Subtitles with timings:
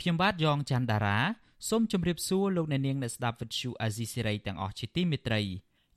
[0.00, 1.18] ខ្ញុំបាទយ៉ងច័ន្ទដារា
[1.68, 5.42] សូមជម្រាបសួរលោកអ្នកនាងអ្នកស្ដាប់ Vuthu Azizi Serai ទាំងអស់ជាទីមេត្រី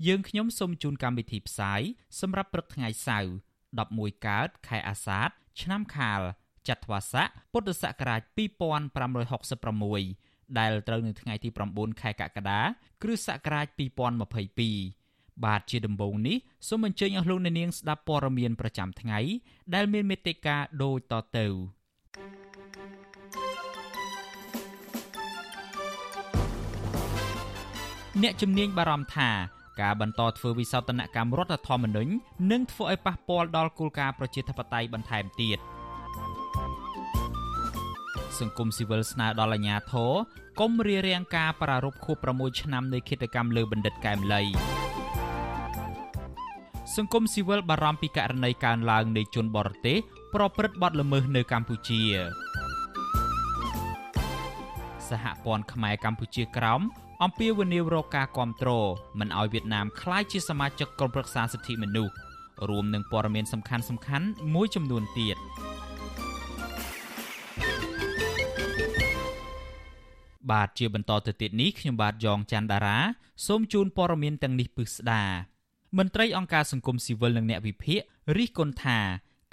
[0.07, 1.81] យើងខ្ញុំសូមជូនកម្មវិធីផ្សាយ
[2.19, 3.31] សម្រាប់ព្រឹកថ្ងៃសៅរ៍
[3.79, 5.29] 11កើតខែអាសាឍ
[5.61, 6.21] ឆ្នាំខាល
[6.67, 8.21] ចត្វាស័កពុទ្ធសករាជ
[9.39, 12.61] 2566ដែលត្រូវនៅថ្ងៃទី9ខែកក្កដា
[13.03, 13.67] គ្រិស្តសករាជ
[14.75, 19.19] 2022បាទជាដំបូងនេះសូមអញ្ជើញអស់លោកអ្នកនាងស្ដាប់ព័ត៌មានប្រចាំថ្ងៃ
[19.73, 21.47] ដែលមានមេត្តាដូចតទៅ
[28.20, 29.30] អ្នកជំនាញបារម្ភថា
[29.81, 32.12] ការបន្តធ្វើវិសោធនកម្មរដ្ឋធម្មនុញ្ញ
[32.52, 35.59] នឹងធ្វើឲ្យប៉ះពាល់ដល់គោលការណ៍ប្រជាធិបតេយ្យបន្ថែមទៀត
[38.39, 40.12] សង្គមស៊ីវិលស្នើដល់អាជ្ញាធរ
[40.59, 44.42] កុំរារាំងការប្រារព្ធខួប6ឆ្នាំនៃគិតកម្មលើបណ្ឌិតកែមលី
[46.95, 49.98] សង្គមស៊ីវិលបារម្ភពីករណីកើនឡើងនៃជនបរទេស
[50.34, 52.02] ប្រព្រឹត្តបទល្មើសនៅកម្ពុជា
[55.09, 56.82] សហព័ន្ធខ្មែរកម្ពុជាក្រោម
[57.25, 58.88] អំពាវនាវរកការគ្រប់គ្រង
[59.19, 62.14] មិនឲ្យវៀតណាមក្លាយជាសមាជិកក្រុមប្រឹក្សាសិទ្ធិមនុស្ស
[62.69, 65.38] រួមនឹងព័ត៌មានសំខាន់សំខាន់មួយចំនួនទៀត
[70.52, 72.97] បាទជាបន្តទៅទៀតនេះខ្ញុំបាទយ៉ងច័ន្ទដារា
[73.47, 75.23] សូមជូនព័ត៌មានទាំងនេះពិស្ដា
[75.97, 77.99] មន្ត្រីអង្គការសង្គមស៊ីវិលនិងអ្នកវិភាគ
[78.38, 78.99] រិះគន់ថា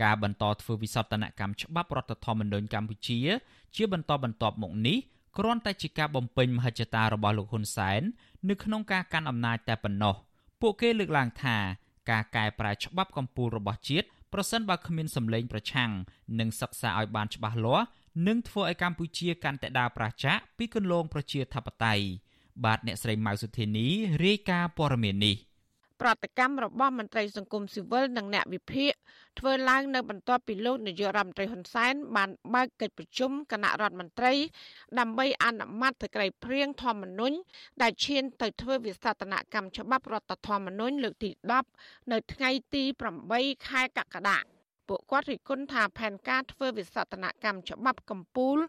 [0.02, 3.18] ការបន្តធ្វើវិសោធនកម្មច្បាប់រដ្ឋធម្មនុញ្ញកម្ពុជា
[3.77, 4.98] ជាបន្តបន្ទាប់មកនេះ
[5.38, 8.02] គ្រាន់តែជាការបំពេញមហិច្ឆតារបស់លោកហ៊ុនសែន
[8.48, 10.14] នៅក្នុងការកាន់អំណាចតែប៉ុណ្ណោះ
[10.60, 11.56] ពួកគេលើកឡើងថា
[12.10, 15.90] ការកែប្រែច្បាប់កម្ពុជារបស់ជាតិប្រសិនបើគ្មានសម្លេងប្រឆាំង
[16.38, 17.86] និងសិក្សាឲ្យបានច្បាស់លាស់
[18.26, 22.05] នឹងធ្វើឲ្យកម្ពុជាកាន់តែដើរប្រឆាំងពីគន្លងប្រជាធិបតេយ្យ
[22.64, 23.86] បាទអ្នកស្រីម៉ៅសុធានី
[24.24, 25.36] រាយការណ៍ព័ត៌មាននេះ
[26.01, 28.92] ប្រតិកម្មរបស់មន្ត្រីសង្គមស៊ីវិលនិងអ្នកវិភាគ
[29.39, 34.33] ធ្វើឡើងនៅបន្ទាប់ពីលោកនាយករដ្ឋមន្ត្រីហ៊ុនសែនបានបើកកិច្ចប្រជុំគណៈរដ្ឋមន្ត្រី
[34.98, 37.36] ដើម្បីអនុម័តសេចក្តីព្រាងធម្មនុញ្ញ
[37.83, 41.31] ដែលឈានទៅធ្វើវិសាស្ត្រនកម្មច្បាប់រដ្ឋធម្មនុញ្ញលើកទី
[41.70, 42.85] 10នៅថ្ងៃទី
[43.25, 44.39] 8ខែកក្កដា
[44.88, 48.60] ពួកគាត់រិះគន់ថាផែនការធ្វើវិសតនកម្មច្បាប់កម្ពុជា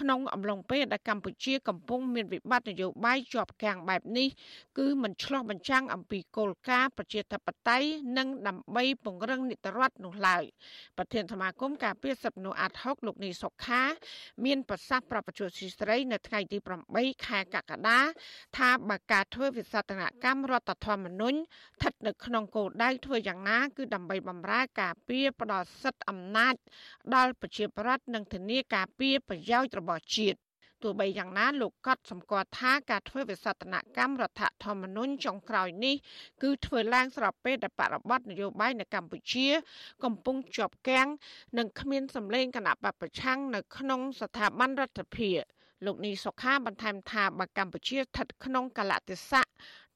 [0.00, 4.28] ក្នុងអំឡុងពេលដែលកម្ពុជាកំពុងមានវិបត្តិនយោបាយជាប់គាំងបែបនេះ
[4.78, 7.86] គឺមិនឆ្លោះបញ្ចាំងអំពីគោលការណ៍ប្រជាធិបតេយ្យ
[8.18, 10.44] និងដើម្បីពង្រឹងនីតិរដ្ឋនោះឡើយ
[10.98, 13.82] ប្រធានសមាគមការពារសិទ្ធិមនុស្សអាត់ហុកលោកនីសុខា
[14.44, 16.58] មានប្រសាសន៍ប្រាប់បច្ចុប្បន្នស្រីនៅថ្ងៃទី
[16.92, 18.00] 8ខែកក្កដា
[18.58, 26.54] ថាបើការធ្វើវិសតនកម្មរដ្ឋធម្មនុញ្ញស្ថិតនៅក្នុងគោលដៅធ្វើយ៉ាងណា គឺដើម្បីបម្រើការពារផ្ដល់សិទ្ធិអំណាច
[27.14, 30.38] ដល់ប្រជាប្រដ្ឋនិងធានាការពារប្រយោជន៍របស់ជាតិ
[30.82, 35.94] ទោះបីយ៉ាងណាលោកកត់សម្គាល់ថាការធ្វើវិសតនកម្មរដ្ឋធម្មនុញ្ញចុងក្រោយនេះ
[36.42, 39.46] គឺធ្វើឡើងស្របពេលដែលបរិបទនយោបាយនៅកម្ពុជា
[40.04, 41.08] កំពុងជាប់គាំង
[41.58, 49.46] និងគ្មានសម្លេងគណៈបពប្រឆាំងនៅក្នុងស្ថាប័នរដ្ឋាភិបាល លោកនីសុខាបន្ថែមថាបើកម្ពុជាស្ថិតក្នុងកលៈទេសៈ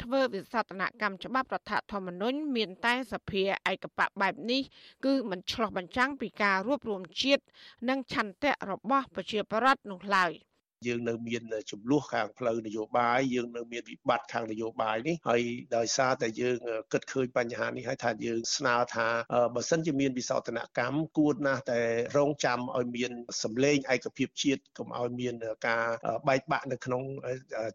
[0.03, 4.63] ធ្វើវិសតនកម្មច្បាប់រដ្ឋធម្មនុញ្ញមានតែសភាឯកបៈបែបនេះ
[5.05, 7.43] គឺមិនឆ្លោះបញ្ចាំងពីការរួបរวมជាតិ
[7.89, 10.33] និងឆន្ទៈរបស់ប្រជាប្រដ្ឋនោះឡើយ។
[10.87, 15.43] យើងនៅមានចំនួនខាងផ្លូវនយោបាយយើងនៅមានវិបត្តិខាងនយោបាយនេះហើយ
[15.77, 16.57] ដោយសារតែយើង
[16.93, 19.09] គិតឃើញបញ្ហានេះហើយថាយើងស្នើថា
[19.55, 21.81] បើសិនជាមានវិសោធនកម្មគួរណាស់តែ
[22.17, 25.35] រងចាំឲ្យមានសម្លេងឯកភាពជាតិកុំឲ្យមាន
[25.69, 25.85] ការ
[26.29, 27.03] បែកបាក់នៅក្នុង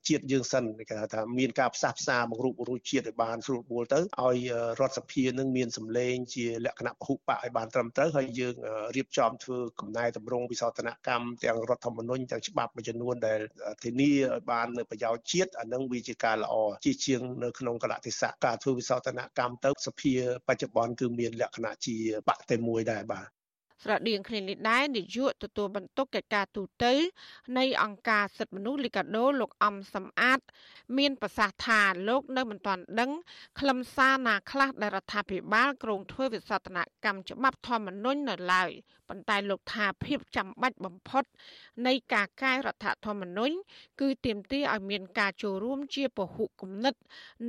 [0.07, 4.37] ជាតិយើងសិនគេថាមានការផ្សះផ្សាបង្រួបបង្រួមជាតិឲ្យបានស្រួលបួលទៅឲ្យ
[4.79, 8.55] រដ្ឋសភានឹងមានសម្លេងជាលក្ខណៈពហុបកឲ្យបានត្រឹមត្រូវហើយយើង
[8.95, 13.39] រៀបចំធ្វើកំណែតម្រង់វិសោធនកម្មទាំងរដ្ឋធម្មនុញ្ញទាំងច្បាប់មួយចំនួនដែល
[13.83, 16.55] ធានាឲ្យបាននៅប្រយោជន៍ជាតិអានឹងវាជាការល្អ
[16.85, 20.13] ជាជាងនៅក្នុងកលៈទេសៈការធ្វើវិសោធនកម្មទៅសភា
[20.47, 21.95] បច្ចុប្បន្នគឺមានលក្ខណៈជា
[22.27, 23.27] បកតែមួយដែរបាទ
[23.83, 26.85] ស្រដៀងគ្នានេះដែរនាយកទទួលបន្ទុកកិច្ចការទូត
[27.57, 30.39] នៃអង្គការសិទ្ធិមនុស្សលីកាដូលោកអំសំអាត
[30.97, 33.11] មានប្រសាសន៍ថាលោកនៅមិនទាន់ដឹង
[33.59, 38.71] ខ្លឹមសារណាខ្លះដែលរដ្ឋាភិបាលគ្រោងធ្វើវិសោធនកម្មច្បាប់ធម្មនុញ្ញនៅឡើយ
[39.09, 41.23] ប៉ុន្តែលោកថាភាពចាំបាច់បំផុត
[41.87, 43.55] នៃការកែរដ្ឋធម្មនុញ្ញ
[44.01, 46.95] គឺទាមទារឲ្យមានការចូលរួមជាពហុគំនិត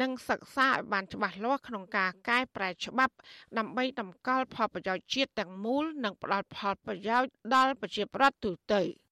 [0.00, 3.14] និងសិក្សាឲ្យបានច្បាស់លាស់ក្នុងការកែប្រែច្បាប់
[3.58, 8.82] ដើម្បីតម្កល់ផលប្រយោជន៍ជាតិទាំងមូល និងផ្ដល់ផលប្រយោជន៍ដល់ប្រជាប្រដ្ឋទូទៅ។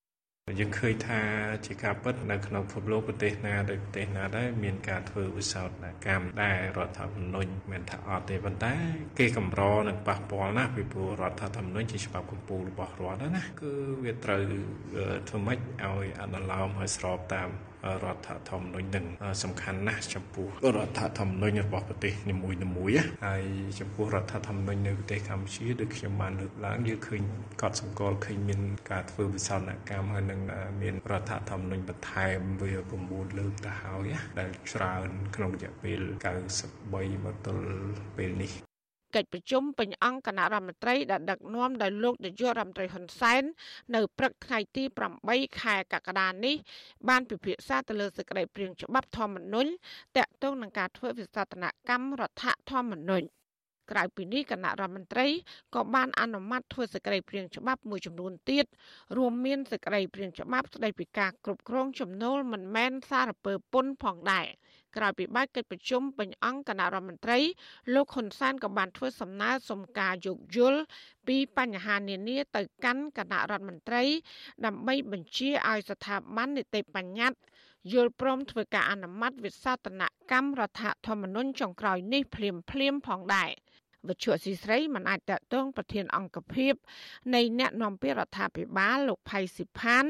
[0.60, 1.20] យើងឃើញថា
[1.66, 8.74] ជាការពិតនៅក្នុងពិភពលោកប្រទេសណាដោយប្រទេសណាដែរមានការធ្វើវិសោធនកម្មដែររដ្ឋធម្មនុញ្ញមិនថាអត់ទេប៉ុន្តែ
[9.18, 13.72] គេកម្រនឹងប៉ះពាល់ណាស់ពីព្រោះរដ្ឋធម្មនុញ្ញជាច្បាប់កម្ពុជារបស់រដ្ឋណាគឺ
[14.04, 14.42] វាត្រូវ
[15.28, 17.48] ធ្វើម៉េចឲ្យអនុលោមឲ្យស្របតាម
[18.04, 19.06] រដ្ឋធម្មនុញ្ញនឹង
[19.42, 23.44] សំខាន់ណាស់ចំពោះរដ្ឋធម្មនុញ្ញរបស់ប្រទេសនីមួយៗហើយ
[23.80, 27.22] ចំពោះរដ្ឋធម្មនុញ្ញនៅប្រទេសកម្ពុជាដូចខ្ញុំបានលើកឡើងយើងឃើញ
[27.62, 28.60] កត់សម្គាល់ឃើញមាន
[28.90, 30.40] ការធ្វើវិសោធនកម្មហើយនឹង
[30.82, 32.72] មានរដ្ឋធម្មនុញ្ញបន្ថែមវា
[33.04, 34.08] 9លើកទៅហើយ
[34.38, 36.00] ដែលច្រើនក្នុងរយៈពេល
[36.62, 37.64] 93មកទល់
[38.16, 38.52] ពេលនេះ
[39.14, 43.42] កិច្ចប្រជុំពេញអង្គគណៈរដ្ឋមន្ត្រីដែលដឹកនាំដោយលោកនាយករដ្ឋមន្ត្រីហ៊ុនសែន
[43.94, 44.84] នៅព្រឹកថ្ងៃទី
[45.22, 46.56] 8ខែកក្កដានេះ
[47.08, 49.70] បានពិភាក្សាទៅលើសេចក្តីព្រាងច្បាប់ធម្មនុញ្ញ
[50.16, 53.26] តាក់ទងនឹងការធ្វើវិសោធនកម្មរដ្ឋធម្មនុញ្ញ
[53.90, 55.26] ក្រៅពីនេះគណៈរដ្ឋមន្ត្រី
[55.74, 58.66] ក៏បានអនុម័តធ្វើសេចក្តីព្រាងច្បាប់មួយចំនួនទៀត
[59.16, 64.46] រួមមានសេចក្តីព្រាងច្បាប់ស្តីពីការគ្រប់គ្រងចំណូលមិនមែនសារពើពន្ធផងដែរ
[64.96, 67.38] ក្រោយពីបាច់កិច្ចប្រជុំពេញអង្គគណៈរដ្ឋមន្ត្រី
[67.94, 70.80] លោកហ៊ុនសែនក៏បានធ្វើសំណើសុំការយោគយល់
[71.28, 74.02] ពីបញ្ហានានាទៅកាន់គណៈរដ្ឋមន្ត្រី
[74.64, 77.38] ដើម្បីបញ្ជាឲ្យស្ថាប័ននីតិបញ្ញត្តិ
[77.92, 80.02] យល់ព្រមធ្វើការអនុម័តវិសោធន
[80.32, 83.50] កម្មរដ្ឋធម្មនុញ្ញចុងក្រោយនេះភ្លាមភ្លាមផងដែរ។
[84.08, 86.74] វិទ្យុស៊ីស្រីមិនអាចតតងប្រធានអង្គភិប
[87.34, 90.04] នៃអ្នកនាំពាក្យរដ្ឋាភិបាលលោកផៃស៊ីផាន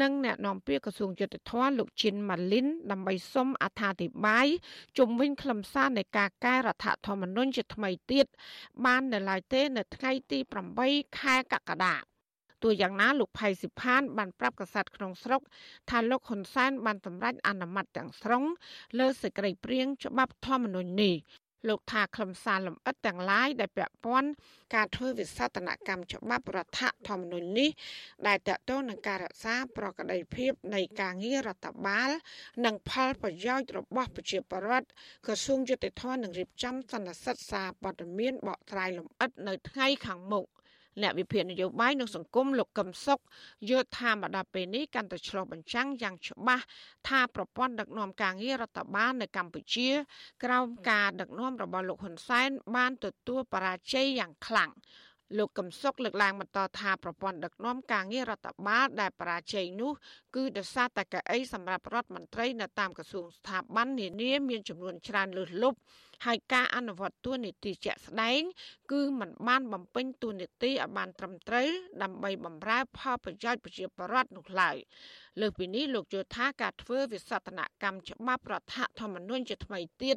[0.00, 4.46] និងអ្នកនាំពាក្យក្រសួងយុទ្ធភ័ពលោកជីនម៉ាលីនដើម្បីសុំអត្ថាធិប្បាយ
[4.98, 8.26] ជុំវិញខ្លឹមសារនៃការកែរដ្ឋធម្មនុញ្ញជាថ្មីទៀត
[8.84, 10.38] បាននៅឡើយទេ នៅថ្ងៃទី
[10.78, 11.96] 8ខែកក្កដា
[12.62, 15.40] ទោះយ៉ាងណាលោកផៃសិផាន បានប្រាប់កាសែតក្នុងស្រុក
[15.90, 18.44] ថាលោកហ៊ុនសែនបានសម្រេចអនុម័តទាំងស្រុង
[18.98, 21.16] លើសេចក្តីព្រាងច្បាប់ធម្មនុញ្ញនេះ
[21.68, 24.30] លោកថាខ្លឹមសារលម្អិតទាំងឡាយដែលពាក់ព័ន្ធ
[24.74, 27.70] ការធ្វើវិសោធនកម្មច្បាប់រដ្ឋធម្មនុញ្ញនេះ
[28.26, 32.10] ដែលតកតងនឹងការរក្សាប្រកបភាពនៃការងាររដ្ឋបាល
[32.64, 34.88] និងផលប្រយោជន៍របស់ប្រជាពលរដ្ឋ
[35.26, 40.46] ក្រសួងយុតិធម៌នឹងរៀបចំសន្និសីទសារប័ណ្ណមានបកស្រាយលម្អិតនៅថ្ងៃខាងមុខ
[41.02, 43.20] អ្នកវិភាគនយោបាយនិងសង្គមលោកកឹមសុខ
[43.70, 46.64] យល់ថាមកដល់ពេលនេះកាន់តែឆ្លុះបញ្ចាំងយ៉ាងច្បាស់
[47.08, 49.88] ថាប្រព័ន្ធដឹកនាំការងាររដ្ឋបាលនៅកម្ពុជា
[50.44, 54.70] ក្រោមការដឹកនាំរបស់លោកហ៊ុនសែនបានទទួលបរាជ័យយ៉ាងខ្លាំង
[55.38, 59.92] លោកកឹមសុខលើកឡើងបន្តថាប្រព័ន្ធដឹកនាំការងាររដ្ឋបាលដែលបរាជ័យនោះ
[60.34, 65.78] គឺដោយសារតែកៅអីសម្រាប់រដ្ឋមន្ត្រីនៅតាមក្រសួងស្ថាប័ននានាមានចំនួនច្រើនលើសលប់
[66.26, 68.40] ហើយការអនុវត្តទួនាទីជាក់ស្ដែង
[68.92, 71.68] គឺมันបានបំពេញទួនាទីឲ្យបានត្រឹមត្រូវ
[72.02, 74.76] ដើម្បីបម្រើផលប្រយោជន៍ប្រជាពលរដ្ឋនោះឡើយ
[75.40, 80.16] លើសពីនេះលោកយល់ថាការធ្វើវិសោធនកម្មច្បាប់រដ្ឋធម្មនុញ្ញជាថ្មីទៀត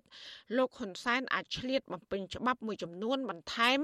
[0.57, 3.79] លោកហ៊ុនសែនអាចឆ្លៀតបំពេញច្បាប់មួយចំនួនបន្ថែម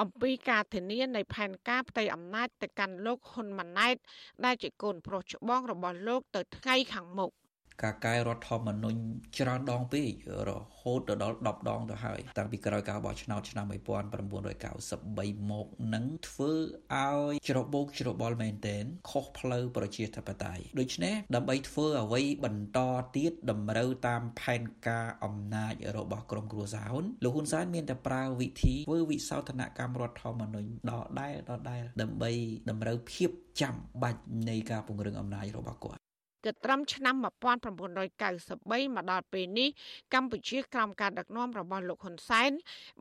[0.00, 3.96] អំពីការធានានៃផែនការផ្ទៃអំណាចទៅកាន់លោកហ៊ុនម៉ាណែត
[4.44, 7.32] ដែលជាកូនប្រុសច្បងរបស់លោកទៅថ្ងៃខាងមុខ
[7.82, 9.00] ការកែរដ្ឋធម្មនុញ្ញ
[9.38, 10.10] ច្រើនដងពេក
[10.48, 10.50] រ
[10.80, 16.52] ហូតទៅដល់10ដងទៅហើយ តាំងពីក្រោយការបោះឆ្នោតឆ្នាំ1993មកនឹងធ្វើ
[16.94, 22.78] ឲ្យច្របូកច្របល់មែនទែនខុសផ្លូវប្រជាធិបតេយ្យដូច្នេះដើម្បីធ្វើអ្វីបន្ត
[23.16, 32.30] ទៀតតម្រូវតាមផែនការអំណាចរបស់ក្រមគ្រួសារហ៊ុនលោកហ៊ុនសែនមានតែប្រើវិធីធ្វើវិសោធនកម្មរដ្ឋធម្មនុញ្ញដដែលដដែលដើម្បី
[32.70, 36.00] តម្រូវភាពចាំបាច់នៃការពង្រឹងអំណាចរបស់គាត់
[36.44, 39.68] គិតត្រឹមឆ្នាំ1993មកដល់ពេលនេះ
[40.14, 42.50] កម្ពុជាក្រោមការដឹកនាំរបស់លោកហ៊ុនសែន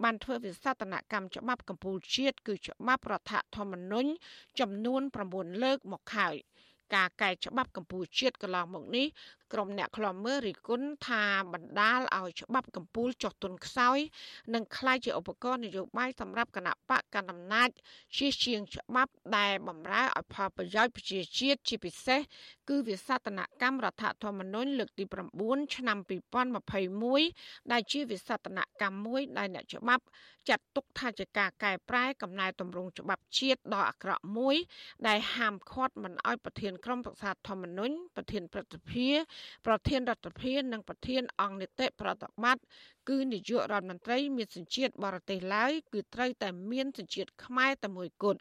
[0.04, 4.10] បានធ្វើវិសោធនកម្មច្បាប់កម្ពុជាជាតិគឺច្បាប់រដ្ឋធម្មនុញ្ញ
[4.60, 6.36] ចំនួន9លើកមកហើយ
[6.96, 9.06] ការកែច្បាប់កម្ពុជាជាតិកន្លងមកនេះ
[9.53, 13.99] ក្រុមអ្នកខ្លាំមើលរិះគន់ថាបណ្ដាលឲ្យច្បាប់កម្ពុជាចុះទុនខ្សោយ
[14.55, 17.69] និងคล้ายជាឧបករណ៍នយោបាយសម្រាប់គណៈបកកណ្ដាលអំណាច
[18.17, 22.21] ជាជាងច្បាប់ដែលបំរើឲ្យផលប្រយោជន៍ប្រជាជាតិជាពិសេស
[22.69, 25.05] គឺវិសតនកម្មរដ្ឋធម្មនុញ្ញលើកទី
[25.39, 25.99] 9ឆ្នាំ
[26.85, 30.05] 2021ដែលជាវិសតនកម្មមួយដែលអ្នកច្បាប់
[30.49, 34.57] ចាត់ទុកថាជាការកែប្រែកំណែតម្រង់ច្បាប់ជាតិដ៏អាក្រក់មួយ
[35.07, 39.09] ដែលហាមឃាត់មិនឲ្យប្រធានក្រុមប្រឹក្សាធម្មនុញ្ញប្រធានព្រឹទ្ធសភា
[39.66, 42.64] ប្រធានរដ្ឋាភិបាលនិងប្រធានអង្គនីតិប្រតិបត្តិ
[43.10, 48.40] គឺនាយករដ្ឋមន្ត្រីមានសញ្ជាតិបរទេសឡើយគឺត្រូវតែមានសញ្ជាតិខ្មែរតែមួយគត់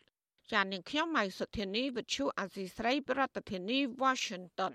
[0.52, 4.74] ចាននាងខ្ញុំម៉ៃសុធានីវិទ្យុអាស៊ីស្រីប្រធានាធិបតី Washington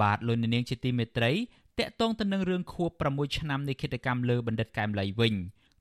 [0.00, 1.32] បាទលោកនាងជាទីមេត្រី
[1.78, 5.34] តកតងទៅនឹងរឿងខួប6ឆ្នាំនៃគិតកម្មលើបណ្ឌិតកែមលីវិញ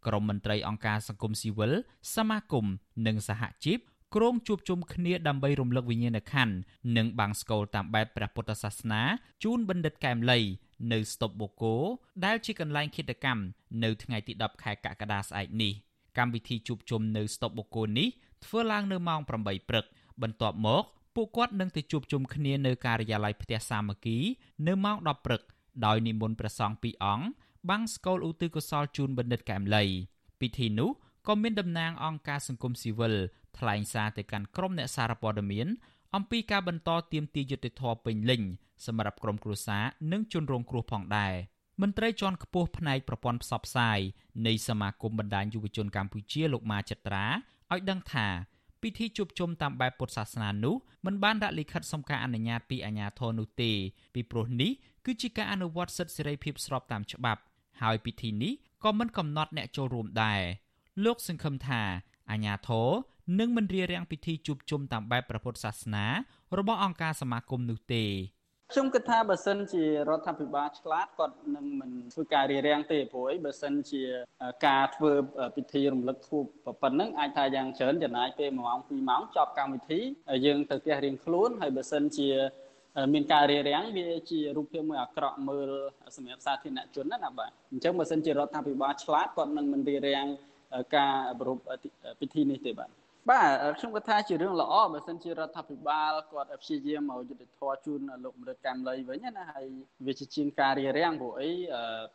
[0.07, 1.73] ក្រមមន្ត្រីអង្គការសង្គមស៊ីវិល
[2.15, 2.65] សមាគម
[3.07, 3.79] និងសហជីព
[4.15, 6.55] ក្រុងជួបជុំគ្នាដើម្បីរំលឹកវិញ្ញាណក្ខន្ធ
[6.97, 9.01] និងបាំងស្កូលតាមបែបព្រះពុទ្ធសាសនា
[9.43, 10.39] ជូនបណ្ឌិតកែមលី
[10.91, 11.75] នៅស្តុបបូកូ
[12.25, 13.43] ដែលជាកន្លែងឃាតកម្ម
[13.83, 15.73] នៅថ្ងៃទី10ខែកក្កដាស្អែកនេះ
[16.17, 18.09] កម្មវិធីជួបជុំនៅស្តុបបូកូននេះ
[18.45, 19.29] ធ្វើឡើងនៅម៉ោង8
[19.69, 19.85] ព្រឹក
[20.21, 20.83] បន្ទាប់មក
[21.15, 24.17] ពួកគាត់នឹងទៅជួបជុំគ្នានៅការិយាល័យផ្ទះសាមគ្គី
[24.67, 25.41] នៅម៉ោង10ព្រឹក
[25.85, 27.25] ដោយនិមន្តព្រះសង្ឃពីរអង្គ
[27.69, 29.83] បាំងស្កូលឧទ្ទិសកុសលជូនបណ្ឌិតកែមលី
[30.41, 30.89] ពិធីនោះ
[31.27, 33.13] ក៏មានតំណាងអង្គការសង្គមស៊ីវិល
[33.57, 35.67] ថ្លែងសារទៅកាន់ក្រុមអ្នកសារព័ត៌មាន
[36.15, 38.41] អំពីការបន្តទៀមទាយុទ្ធធរពេញលេញ
[38.85, 41.33] សម្រាប់ក្រុមគ្រួសារនិងជនរងគ្រោះផងដែរ
[41.81, 43.99] មន្ត្រីជាន់ខ្ពស់ផ្នែកប្រព័ន្ធផ្សព្វផ្សាយ
[44.47, 47.25] នៃសមាគមបណ្ដាញយុវជនកម្ពុជាលោកម៉ាចិត្រា
[47.71, 48.27] ឲ្យដឹងថា
[48.81, 53.71] ពិធីជួបជុំតាមបែបពុទ្ធសាសនានោះមិនបានដាក់លិខិតសុំការអនុញ្ញាតពីអាជ្ញាធរនោះទេ
[54.13, 54.71] ពីព្រោះនេះ
[55.05, 57.41] គឺជាការអនុវត្តសិទ្ធិសេរីភាពស្របតាមច្បាប់
[57.81, 58.53] ហើយពិធីនេះ
[58.83, 60.41] ក៏មិនកំណត់អ្នកចូលរួមដែរ
[61.05, 61.81] លោកសង្ឃឹមថា
[62.31, 62.89] អាញាធរ
[63.39, 66.05] នឹងមិនរៀបរៀងពិធីជួបជុំតាមបែបព្រះពុទ្ធសាសនា
[66.57, 68.05] របស់អង្គការសមាគមនោះទេ
[68.73, 74.03] ខ្ញុំគិតថាបើសិនជារដ្ឋាភិបាលឆ្លាតគាត់នឹងមិនធ្វើការរៀបរៀងទេព្រោះអីបើសិនជា
[74.67, 75.11] ការធ្វើ
[75.55, 76.43] ពិធីរំលឹកខួប
[76.81, 79.99] ប៉ុណ្ណឹងអាចថាយ៉ាងច្រើនចំណាយពេល1ម៉ោង2ម៉ោងចប់កម្មវិធី
[80.45, 82.29] យើងទៅផ្ទះរៀងខ្លួនហើយបើសិនជា
[83.13, 85.69] មានការរារាំងវាជារូបភាពមួយអាក្រក់មើល
[86.15, 90.27] សម្រាប់សាធារណជនណាណាបាទអញ្ចឹងបើសិនជារដ្ឋាភិបាលឆ្លាតគាត់នឹងមិនរារាំង
[90.95, 91.73] ការប្រពៃ
[92.19, 92.89] ពិធីនេះទេបាទ
[93.29, 99.65] បាទខ្ញុំគាត់ថាជារឿងល្អបើសិនជារដ្ឋាភិបាលគាត់ព្យាយាមមកយុទ្ធធរជូនលោកម្រិតកម្មលីវិញណាហើយ
[100.07, 101.51] វាជាជាងការរៀបរៀងព្រោះអី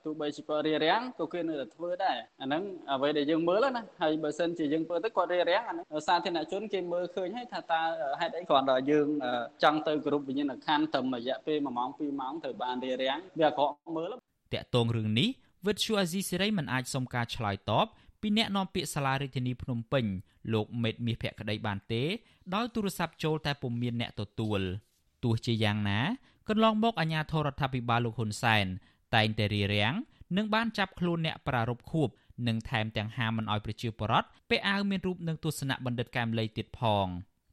[0.05, 2.63] ទោះបីជាគាត់រៀបរៀងក៏គេនៅតែធ្វើដែរអាហ្នឹង
[2.93, 7.81] អ្វីដែលយើងមើលណាហើយបើសិនជាយើងធ្វើទៅគាត់រៀបរៀងអាហ្នឹងសាធារណជនគេមើលឃើញហើយថាតើ
[8.21, 9.09] ហេតុអីគ្រាន់តែយើង
[9.63, 14.13] ចង់ទៅគ្រប់វិញ្ញាណក្ខន្ធត្រឹមរយៈពេល1ម៉ោង2ម៉ោងត្រូវបានរៀបរៀងវាអាក្រក់មើល
[14.55, 15.29] តាក់ទងរឿងនេះ
[15.67, 17.87] វិទ្យុអាស៊ីសេរីមិនអាចសុំការឆ្លើយតប
[18.21, 20.05] ពីអ្នកនាំពាក្យសាលារាជធានីភ្នំពេញ
[20.53, 22.03] លោកមេតមាសភក្តីបានទេ
[22.55, 24.61] ដោយទូរស័ព្ទចូលតែពុំមានអ្នកទទួល
[25.25, 26.01] ទោះជាយ៉ាងណា
[26.49, 28.67] កន្លងមកអាជ្ញាធររដ្ឋាភិបាលលោកហ៊ុនសែន
[29.15, 29.93] តែងតែរៀបរៀង
[30.37, 32.09] និងបានចាប់ខ្លួនអ្នកប្រារព្ធខួប
[32.49, 37.07] និងថែមទាំងហាមមិនអោយប្រជាពលរដ្ឋពាក់អាវមានរូបនិងទស្សនៈបណ្ឌិតកែមលីទៀតផង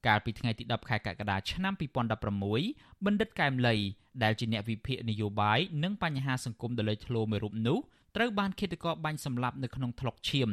[0.08, 3.76] កាលពីថ្ងៃទី10ខែកក្កដាឆ្នាំ2016បណ្ឌិតកែមលី
[4.24, 7.80] ដែលជាអ្នកវិភាគនយោបាយនិងបញ្ហាសង្គមដ៏លេចធ្លោមួយរូបនោះ
[8.16, 10.50] ត្រូវបានឃាតករបាញ់សម្លាប់នៅក្នុងថ្លុកឈាម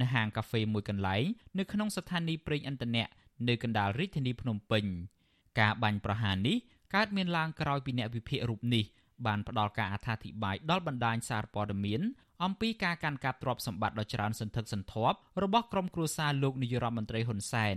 [0.00, 1.24] នៅហាងកាហ្វេមួយកន្លែង
[1.58, 3.06] នៅក្នុងស្ថានីយ៍ប្រេងឥន្ធនៈ
[3.48, 4.84] នៅកណ្ដាលរាជធានីភ្នំពេញ
[5.60, 6.56] ការបាញ់ប្រហារនេះ
[6.94, 8.84] កើតមានឡើងក្រោយពីអ្នកវិភាគរូបនេះ
[9.26, 12.00] បានផ្ដល់ការអត្ថាធិប្បាយដល់បណ្ដាញសារព័ត៌មាន
[12.44, 17.76] អំពីការកាន់កាប់ទ្រព្យសម្បត្តិដ៏ច្រើនសន្ធឹកសន្ធាប់របស់ក្រុមគ្រួសារលោកនាយរដ្ឋមន្ត្រីហ៊ុនសែន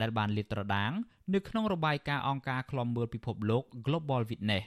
[0.00, 0.92] ដែលបានលាតត្រដាង
[1.34, 4.64] នៅក្នុងរបាយការណ៍អង្គការឃ្លាំមើលពិភពលោក Global Witness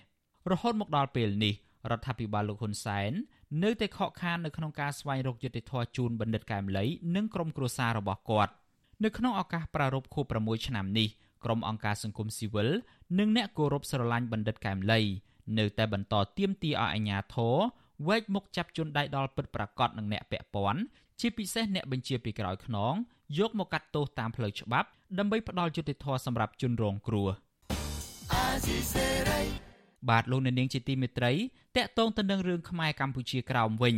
[0.52, 1.54] រហូតមកដល់ពេលនេះ
[1.92, 3.12] រដ្ឋាភិបាលលោកហ៊ុនសែន
[3.62, 8.54] នៅតែខកខាននៅក្នុងការស្វែងរកយុត្តិធម៌ជូនបណ្ឌិតកែមលីនិងក្រុមគ្រួសាររបស់គាត់
[9.04, 11.08] នៅក្នុងឱកាសប្រារព្ធខួប6ឆ្នាំនេះ
[11.44, 12.70] ក្រុមអង្គការសង្គមស៊ីវិល
[13.20, 15.02] និងអ្នកគោរពស្រឡាញ់បណ្ឌិតកែមលី
[15.58, 17.56] នៅតែបន្តទាមទារឲ្យអាជ្ញាធរ
[18.08, 20.82] វែកមុខចាប់ជនដៃដល់ពិតប្រាកដនឹងអ្នកពាក់ព័ន្ធ
[21.20, 22.94] ជាពិសេសអ្នកបញ្ជាពីក្រោយខ្នង
[23.40, 24.88] យកមកកាត់ទោសតាមផ្លូវច្បាប់
[25.20, 27.30] ដើម្បីផ្ដល់យុត្តិធម៌សម្រាប់ជនរងគ្រោះ
[30.10, 31.34] បាទលោកអ្នកនាងជាទីមេត្រី
[31.78, 33.98] តកតងទៅនឹងរឿងខ្មែរកម្ពុជាក្រោមវិញ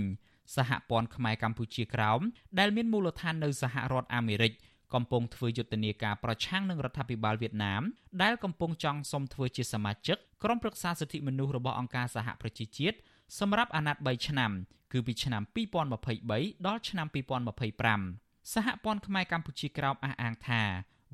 [0.55, 2.19] សហព័ន្ធខ្មែរកម្ពុជាក្រោម
[2.59, 4.53] ដែលមានមូលដ្ឋាននៅសហរដ្ឋអាមេរិក
[4.93, 7.81] កំពុងធ្វើយុទ្ធនាការប្រឆាំងនឹងរដ្ឋាភិបាលវៀតណាម
[8.23, 12.97] ដែលកំពុងចង់សុំធ្វើជាសមាជិកក្រុមប្រឹក្សាសិទ្ធិមនុស្សរបស់អង្គការសហប្រជាជាតិ
[13.39, 14.51] សម្រាប់អាណត្តិ3ឆ្នាំ
[14.91, 15.41] គឺពីឆ្នាំ
[16.03, 17.07] 2023ដល់ឆ្នាំ
[17.85, 20.61] 2025សហព័ន្ធខ្មែរកម្ពុជាក្រោមអះអាងថា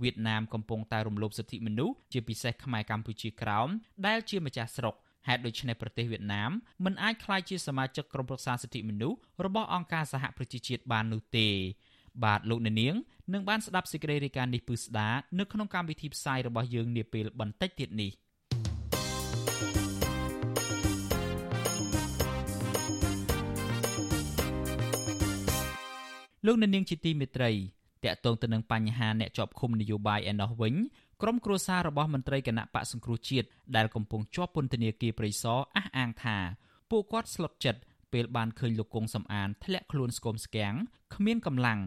[0.01, 3.67] វៀតណាមកំពុងតែរំលោភសិទ្ធិមនុស្សជាពិសេសខ្មែរកម្ពុជាក្រោម
[4.07, 4.95] ដែលជាម្ចាស់ស្រុក
[5.27, 6.51] ហេតុដូច្នេះប្រទេសវៀតណាម
[6.86, 11.48] មិនអាចក្លាយជាសមាជិកក្រុមប្រឹក្សាសិទ្ធិមនុស្សរបស់អង្គការសហប្រជាជាតិបាននោះទេ
[12.24, 12.95] បាទលោកអ្នកនាង
[13.33, 18.12] នឹងបានស្ដាប់សេចក្តីរាយការណ៍នេះពឺស្ដានៅក្នុងកម្មវិធីផ្សាយរបស់យើងនាពេលបន្តិចទៀតនេះ
[26.45, 27.51] លោកអ្នកនាងជាទីមេត្រី
[28.05, 30.75] តកតងទៅនឹងបញ្ហាអ្នកជាប់ឃុំនយោបាយឯណោះវិញ
[31.22, 36.38] ក្រុមគ្រួសាររបស់មន្ត្រីគណៈបកសង្គ្រោះជាតិដែលកំពុងជាប់ពន្ធនាគារព្រៃសរអះអាងថា
[36.91, 37.81] ពួកគាត់ស្លុតចិត្ត
[38.13, 40.74] ពេលបានឃើញលោកគង់សំអានធ្លាក់ខ្លួនស្គមស្គាំង
[41.15, 41.79] គ្មានកម្លាំង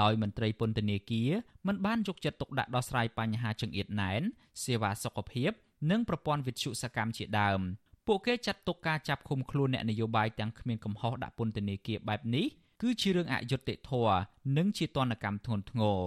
[0.00, 1.30] ដោយមន្ត្រីពន្ធនាគារ
[1.66, 4.22] មិនបានយកចិត្តទុកដាក់ដោះស្រាយបញ្ហាចង្អៀតណែន
[4.64, 5.50] សេវាសុខភាព
[5.90, 7.60] និងប្រព័ន្ធវិទ្យុសកម្មជាដើម
[8.06, 12.46] ពួកគេចាត់ទុកការចាប់ឃុំខ្លួនអ្នកនយោបាយទាំងគ្មានកំហុសដាក់ពន្ធនាគារបែបនេះ
[12.82, 14.18] គឺជារឿងអយុត្តិធម៌
[14.56, 16.00] និងជាទណ្ឌកម្មធ្ងន់ធ្ងរ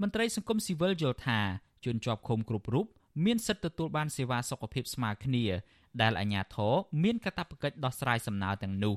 [0.00, 1.40] មន្ត្រីសង្គមស៊ីវិលយល់ថា
[1.84, 2.86] ជនជាប់ឃុំគ្រប់រូប
[3.24, 5.44] មានសិទ្ធិទទួលបានសេវាសុខភាពស្មើគ្នា
[6.00, 8.94] ដែលអាជ្ញាធរមានកាតព្វកិច្ចដោះស្រាយសំណើទាំងនោះ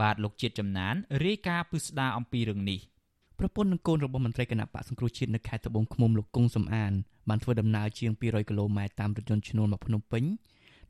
[0.00, 2.80] បាទលោកជាតិចំណានរាយការណ៍ពិស្ដារអំពីរឿងនេះ
[3.38, 6.92] ប្រពន្ធនិងកូនរបស់មន្ត្រីគណៈបកសង្គ្រោះជាតិនៅខេត្តត្បូងឃ្មុំលោកគង់សំអាន
[7.28, 10.24] បានធ្វើដំណើរជាង200គីឡូម៉ែត្រតាមរថយន្តឈ្នួលមកភ្នំពេញ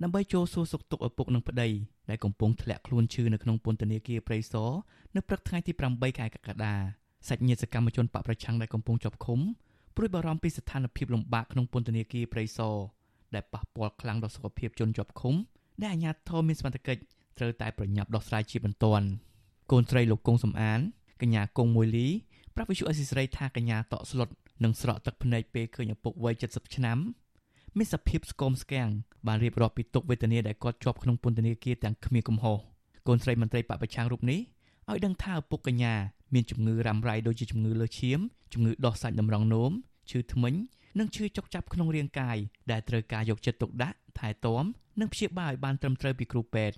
[0.02, 1.68] ដើម្បីចូលសួរសុខទុក្ខឪពុកនិងប្តី
[2.10, 4.70] ដែលកំពុងធ្លាក់ខ្លួនឈឺនៅក្នុងពន្ធនាគារព្រៃសរ
[5.16, 6.74] នៅព្រឹកថ្ងៃទី8ខែកក្កដា
[7.28, 9.40] សាច់ញាតិសកម្មជនបកប្រឆាំងដែលកំពុងជាប់ឃុំ
[9.96, 12.76] ព្រួយបារម្ភពីស្ថានភាពលំបាកក្នុងពន្ធនាគារព្រៃសរ
[13.34, 15.34] ដែលប៉ះពាល់ខ្លាំងដល់សុខភាពជនជាប់ឃុំ
[15.82, 17.02] ដែលអាជ្ញាធរមានសមត្ថកិច្ច
[17.38, 19.06] ត្រូវតែប្រញាប់ដោះស្រាយជាបន្ទាន់
[19.72, 20.80] កូនស្រីលោកគង់សំអាន
[21.22, 22.08] កញ្ញាគង់មួយលី
[22.54, 24.28] ប្រាប់វិសុអេស៊ីស្រីថាកញ្ញាតក់ស្លុត
[24.64, 26.98] និងស្រក់ទឹកភ្នែកពេលឃើញឪពុកវ័យ70ឆ្នាំ
[27.78, 28.88] មានសភាពស្គមស្គាំង
[29.26, 32.59] បានរៀបរាប់ពីទុកវេទនាដែលគាត់ជាប់ក្នុងពន្ធនាគារទាំងគ្មានកំហុស
[33.06, 34.40] កូនស្រីមន្ត្រីបពប្រឆាំងរូបនេះ
[34.90, 35.95] ឲ្យដឹងថាឪពុកកញ្ញា
[36.35, 38.21] មានជំងឺរ៉ាំរ៉ៃដូចជាជំងឺលើសឈាម
[38.52, 39.71] ជំងឺដោះសាច់តម្រងនោម
[40.11, 40.54] ឈឺធ្មេញ
[40.99, 42.37] និងឈឺចុកចាប់ក្នុងរាងកាយ
[42.71, 44.64] ដែលត្រូវការយកចិត្តទុកដាក់ថែទាំ
[45.00, 46.76] និងព្យាបាលឲ្យបានត្រឹមត្រូវពីគ្រូពេទ្យ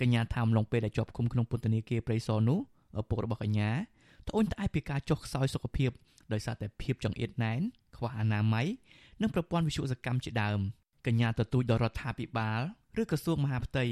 [0.00, 2.58] កញ្ញាថាអំឡុងពេលដែលជាប់ឃុំក្នុងពន្ធនាគារព្រៃសរនោះ
[3.00, 3.70] ឪពុករបស់កញ្ញា
[4.28, 5.90] ត្អូញត្អែពីការចុះខ្សោយសុខភាព
[6.32, 7.60] ដោយសារតែភាពចង្អៀតណែន
[7.96, 8.66] ខ្វះអនាម័យ
[9.22, 10.60] និងប្រព័ន្ធវិទ្យុសកម្មជាដើម
[11.06, 12.60] កញ្ញាទទូចដល់រដ្ឋាភិបាល
[13.00, 13.84] ឬក្រសួងមហាផ្ទៃ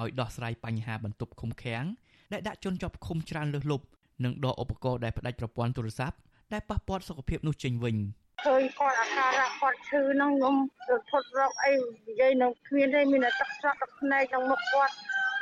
[0.00, 1.84] ឲ្យដោះស្រាយបញ្ហាបន្ទប់ឃុំឃាំង
[2.32, 3.84] ដែលដាក់ជនជាប់ឃុំច្រើនលើសលប់
[4.24, 6.16] និងដកឧបករណ៍ដែលផ្ដាច់ប្រព័ន្ធទូរស័ព្ទ
[6.52, 7.96] ដែលប៉ះពាល់សុខភាពនោះចេញវិញ
[8.44, 10.54] ឃើញគាត់អាការៈគាត់ឈឺហ្នឹងខ្ញុំ
[10.88, 11.72] ទៅថត់រកអី
[12.08, 14.94] និយាយនឹងគ្មានទេមានតែទឹកស្រក់ទឹកភ្នែកក្នុងមុខគាត់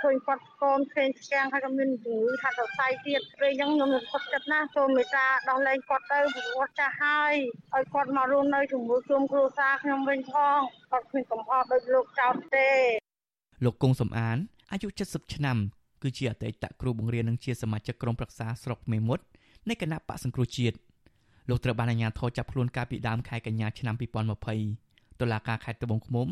[0.03, 7.35] ឃើញគាត់ស្គមផ្សេងស្គាំងហើយក៏មានជំងឺថាសរសៃទៀតពេលអញ្ចឹងខ្ញុំសុខចិត្តណាស់សូមមេត្តាដោះលែងគាត់ទៅព្រោះចាស់ហើយ
[7.75, 10.59] ឲ្យគាត់មករស់នៅជាមួយក្រុមគ្រួសារខ្ញុំវិញផង
[10.91, 12.71] គាត់គ្មានកំហុសដូចលោកចោទទេ
[13.65, 14.37] លោកគង់សំអាន
[14.73, 15.59] អាយុ70ឆ្នាំ
[16.03, 19.25] គឺជាអតីតគ្រូបង្រៀននិងជាសមាជិកក្រុមប្រឹក្សាស្រុកមេមត់
[19.69, 20.77] នៃគណៈបកសង្គ្រោះជាតិ
[21.49, 23.95] លោកត្រូវបានអាជ្ញាធរចាប់ខ្លួនកាលពីដើមខែកញ្ញាឆ្នាំ
[24.59, 26.29] 2020តុលាការខេត្តត្បូងឃ្មុំ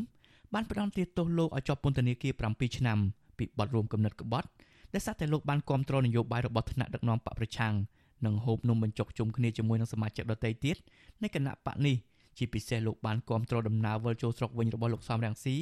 [0.54, 2.99] បានផ្តន្ទាទោសលោកឲ្យជាប់ពន្ធនាគារ7ឆ្នាំ
[3.38, 4.49] ពីបទរួមគំនិតក្បត់
[4.93, 7.75] ដែលសារតែលោកបានគ្រប់គ្រងនយោបាយរបស់ថ្នាក់ដឹកនាំបកប្រឆាំង
[8.26, 10.76] និងហូបនំបញ្ចុកជុំគ្នាជាមួយនឹងសមាជិកដទៃទៀត
[11.23, 11.97] នៃគណៈបកនេះ
[12.38, 15.57] ជាពិសេសលោកបានគ្រប់គ្រងដំណើរវិលចូលស្រុកវិញរបស់លោកសំរងស៊ី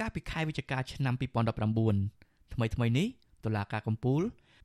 [0.00, 3.06] កាលពីខែវិច្ឆិកាឆ្នាំ2019ថ្មីថ្មីនេះ
[3.44, 4.22] តុលាការកំពូល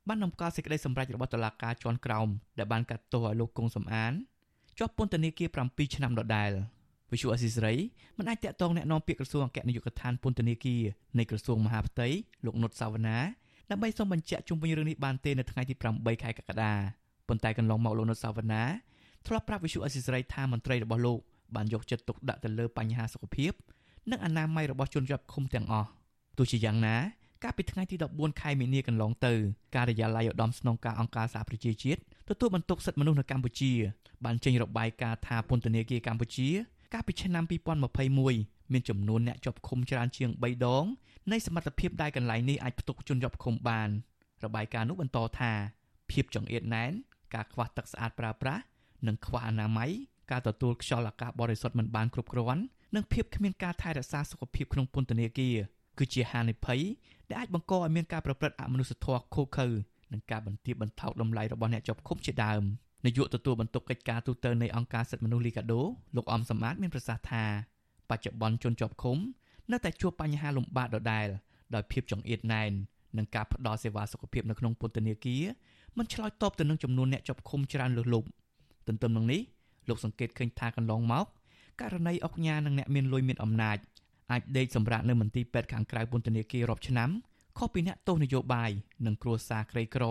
[0.08, 4.12] បាននំកល់សេចក្តីសម្រេចរបស់តុលាការជាន់ក្រោមដែលបានកាត់ទោសឲ្យលោកគង់សំអាន
[4.78, 6.50] ជាប់ពន្ធនាគារ7ឆ្នាំដដែល
[7.11, 7.75] វិសុអស៊ីសេរី
[8.17, 10.81] មិនអាចតាក់ទងแนะនាំពាក្យក្រសួងអគ្គនាយកដ្ឋានពន្ធនាគារ
[11.17, 12.07] នៃក្រសួងមហាផ្ទៃ
[12.45, 13.17] លោកនុតសាវណ្ណា
[13.71, 16.73] ដើម្បីសូមបញ្ជាក់ជុំវិញរឿងនេះបានទេនៅថ្ងៃទី8ខែកក្កដា
[17.27, 18.63] ប៉ុន្តែកន្លងមកលោកនុតសាវណ្ណា
[19.27, 21.19] ធ្លាប់ប្រាប់វិសុអស៊ីសេរីថាមន្ត្រីរបស់លោក
[21.55, 23.51] បានយកចិត្តទុកដាក់ទៅលើបញ្ហាសុខភាព
[24.11, 25.89] និងអនាម័យរបស់ជនជាប់ឃុំទាំងអស់
[26.37, 26.95] ទោះជាយ៉ាងណា
[27.43, 29.33] កាលពីថ្ងៃទី14ខែមីនាកន្លងទៅ
[29.75, 33.71] ការិយាល័យឧត្តមស្នងការអង្គការសហប្រជាជាតិទទួលបន្ទុកសិទ្ធិមនុស្សនៅកម្ពុជា
[34.25, 36.47] បានចេញរបាយការណ៍ថាពន្ធនាគារកម្ពុជា
[36.92, 37.44] កាលពីឆ្នាំ
[38.08, 40.84] 2021មានចំនួនអ្នកជាប់ឃុំច្រើនជាង3ដង
[41.32, 43.88] នៃសមត្ថភាពដែលកន្លែងនេះអាចផ្ទុកជនជាប់ឃុំបាន
[44.44, 45.52] របាយការណ៍នោះបន្តថា
[46.10, 46.92] ភាពចង្អៀតណែន
[47.34, 48.62] ការខ្វះទឹកស្អាតប្រើប្រាស់
[49.06, 49.90] និងខ្វះអនាម័យ
[50.30, 52.62] ការទទួលខ្យល់អាកាសបរិសុទ្ធមិនបានគ្រប់គ្រាន់
[52.94, 55.56] និងភាពគ្មានការថែរក្សាសុខភាពក្នុងពន្ធនាគារ
[55.98, 56.80] គឺជាហានិភ័យ
[57.28, 59.66] ដែលអាចបង្កឲ្យមានការប្រព្រឹត្តអមនុស្សធម៌ឃោឃៅ
[60.12, 62.62] និងការបន្ទាបបន្ថោកតម្លៃរបស់អ្នកជាប់ឃុំជាដើម
[63.04, 65.80] នាយកទទួលបន្ទុកកិច្ចការទូតនៃអង្គការសិទ្ធិមនុស្សលីកាដូ
[66.16, 67.44] លោកអំសំអាតមានប្រសាសន៍ថា
[68.10, 69.18] បច្ចុប្បន្នជនជាប់ឃុំ
[69.72, 71.26] នៅតែជួបបញ្ហាលំបាកដដែល
[71.74, 72.70] ដោយភាពចង្អៀតណែន
[73.16, 75.42] និងការផ្ដល់សេវាសុខភាពនៅក្នុងពន្ធនាគារ
[75.98, 78.28] មិនឆ្លើយតបទៅនឹងចំនួនអ្នកជាប់ឃុំច្រើនលើសលប់
[78.86, 79.40] ទន្ទឹមនឹងនេះ
[79.88, 81.26] លោកសង្កេតឃើញថាកន្លងមក
[81.80, 83.78] ករណីអុកញ៉ានិងអ្នកមានលុយមានអំណាច
[84.30, 87.10] អាចដេកសម្រាកនៅមន្ទីរពេទ្យខាងក្រៅពន្ធនាគាររាប់ឆ្នាំ
[87.58, 88.70] ខុសពីអ្នកទោសនយោបាយ
[89.06, 90.04] និងគ្រួសារក្រីក្រ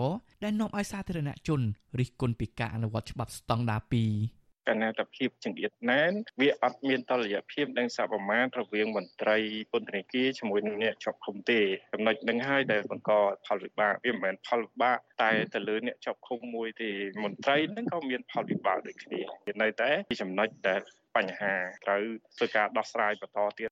[0.44, 1.60] ដែលនាំឲ្យសាធារណជន
[1.98, 9.38] រិះគន់ពីការអនុវត្តច្បាប់ស្តង់ដារ2កណតភាពចង្អៀតណែនវាអត់មានតលយៈភាពនិងសប្រមាណរវាងមន្ត្រី
[9.72, 11.60] ពន្ធនាគារជាមួយនឹងអ្នកជាប់ឃុំទេ
[11.92, 13.10] ចំណុចនឹងហើយដែលបង្ក
[13.46, 16.90] ផលវិបាកវាមិនមែនផលវិបាកតែទៅលើអ្នកជាប់ឃុំមួយទេ
[17.24, 20.80] មន្ត្រីនឹងក៏មានផលវិបាកដូចគ្នាវានៅតែចំណុចដែល
[21.16, 22.02] បញ្ហាត្រូវ
[22.36, 23.68] ធ្វើការដោះស្រាយបន្តទៀត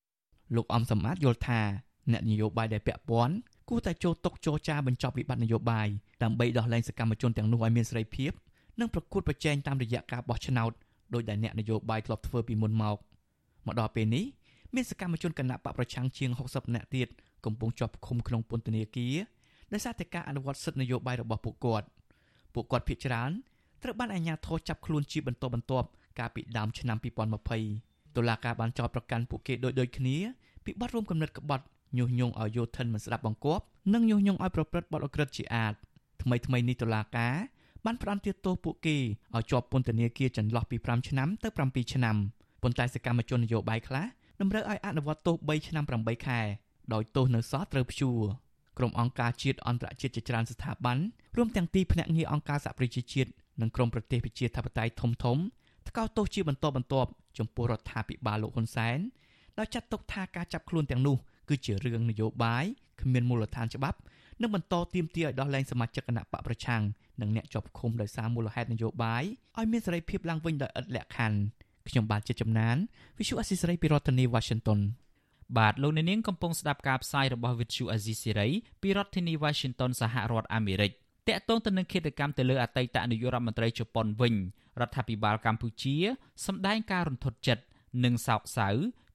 [0.57, 1.61] លោកអំសម្បត្តិយល់ថា
[2.13, 3.35] អ្នកនយោបាយដែលពាក់ព័ន្ធ
[3.69, 5.89] គួរតែចូលតុចរចាបញ្ចប់វិបត្តិនយោបាយ
[6.23, 8.33] ដើម្បីដោះលែងសកម្មជនទាំងនោះឲ្យមានសេរីភាព
[8.81, 10.73] និងប្រកួតប្រជែងតាមរយៈការបោះឆ្នោត
[11.15, 12.97] ដោយដែលអ្នកនយោបាយធ្លាប់ធ្វើពីមុនមក
[13.67, 14.25] មកដល់ពេលនេះ
[14.75, 17.09] មានសកម្មជនគណៈបកប្រឆាំងជាង60នាក់ទៀត
[17.45, 19.15] កំពុងជាប់ឃុំក្នុងពន្ធនាគារ
[19.73, 21.87] ដោយសារតែការអនុវត្តសិទ្ធិនយោបាយរបស់ពួកគាត់
[22.55, 23.31] ពួកគាត់ភ័យច្រើន
[23.83, 26.97] ត្រូវបានអាជ្ញាធរចាប់ខ្លួនជាបន្តបន្ទាប់កាលពីដើមឆ្នាំ
[27.57, 30.17] 2020តុលាការបានចោទប្រកាន់ពួកគេដូចដូចគ្នា
[30.65, 31.65] ពីបទរួមគំនិតក្បត់
[31.97, 35.75] ញុះញង់ឲ្យយោធិនមិនស្ដាប់បង្គាប់និងញុះញង់ឲ្យប្រព្រឹត្តបទអក្រិតជាអាត
[36.23, 37.35] ថ្មីថ្មីនេះតុលាការ
[37.85, 42.17] បានផ្តន្ទាទោសពួកគេឲ្យជាប់ពន្ធនាគារចន្លោះពី5ឆ្នាំទៅ7ឆ្នាំ
[42.63, 44.07] ប៉ុន្តែសកម្មជននយោបាយខ្លះ
[44.41, 46.41] តម្រូវឲ្យអនុវត្តទោស3ឆ្នាំ8ខែ
[46.93, 48.21] ដោយទោសនៅសល់ត្រូវព្យួរ
[48.79, 50.99] ក្រុមអង្គការជាតិអន្តរជាតិជាច្រើនស្ថាប័ន
[51.37, 55.39] រួមទាំងទីភ្នាក់ងារអង្គការសហប្រជាជាតិនិងក្រុមប្រទេសប្រជាធិបតេយ្យធំធំ
[55.89, 58.99] ថ្កោលទោសជាបន្តបន្ទាប់ចំពោះរដ្ឋាភិបាលលោកហ៊ុនសែន
[59.59, 61.17] ដោយចាត់ទុកថាការចាប់ខ្លួនទាំងនោះ
[61.49, 62.65] គឺជារឿងនយោបាយ
[63.01, 63.99] គ្មានមូលដ្ឋានច្បាប់
[64.41, 66.83] និងបន្តទាមទារឲ្យដោះលែងសមាជិកគណៈបកប្រឆាំង
[67.21, 69.25] និងអ្នកជាប់ឃុំដោយសារមូលហេតុនយោបាយ
[69.59, 71.39] ឲ្យមានសេរីភាពឡើងវិញដោយឥតលក្ខខណ្ឌ
[71.89, 72.77] ខ្ញុំបាទជាចំណាន
[73.19, 74.81] Visual Assisray ពីរដ្ឋធានី Washington
[75.59, 80.91] បាទលោកអ្នកនាងកំពុងស្ដាប់ការផ្សាយរបស់ Visual Asia Series ពីរដ្ឋធានី Washington សហរដ្ឋអាមេរិក
[81.29, 84.35] តកតងទៅនឹងគិតកម្មទៅលើអតីតនាយករដ្ឋមន្ត្រីជប៉ុនវិញ
[84.81, 85.97] រដ្ឋាភិបាលកម្ពុជា
[86.47, 87.65] សម្ដែងការរន្ធត់ចិត្ត
[88.05, 88.69] និងសោកសៅ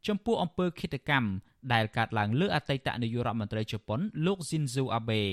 [0.08, 1.30] ចំពោះអំពើឃាតកម្ម
[1.74, 5.24] ដែលកើតឡើងលើអតីតនាយករដ្ឋមន្ត្រីជប៉ុនលោក Shinzo Abe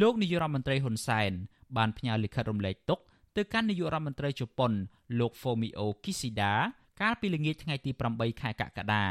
[0.00, 1.32] លោកនាយករដ្ឋមន្ត្រីហ៊ុនសែន
[1.76, 3.02] បានផ្ញើលិខិតរំលែកទុក្ខ
[3.36, 4.72] ទៅកាន់នាយករដ្ឋមន្ត្រីជប៉ុន
[5.18, 6.52] លោក Fumio Kishida
[7.00, 9.04] កាលពីល្ងាចថ្ងៃទី8ខែកក្កដា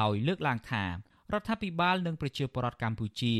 [0.00, 0.90] ដោយលើកឡើងថារ
[1.40, 3.34] ដ្ឋាភិបាលនិងប្រជាពលរដ្ឋកម្ពុជា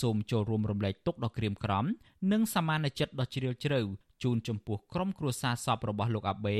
[0.00, 1.84] សូមចូលរួមរំលែកទុក្ខដ៏ក្រៀមក្រំ
[2.32, 3.80] និងសមានចិត្តដ៏ជ្រាលជ្រៅ
[4.22, 6.56] ជូនចំពោះក្រុមគ្រួសារសពរបស់លោកអាបេ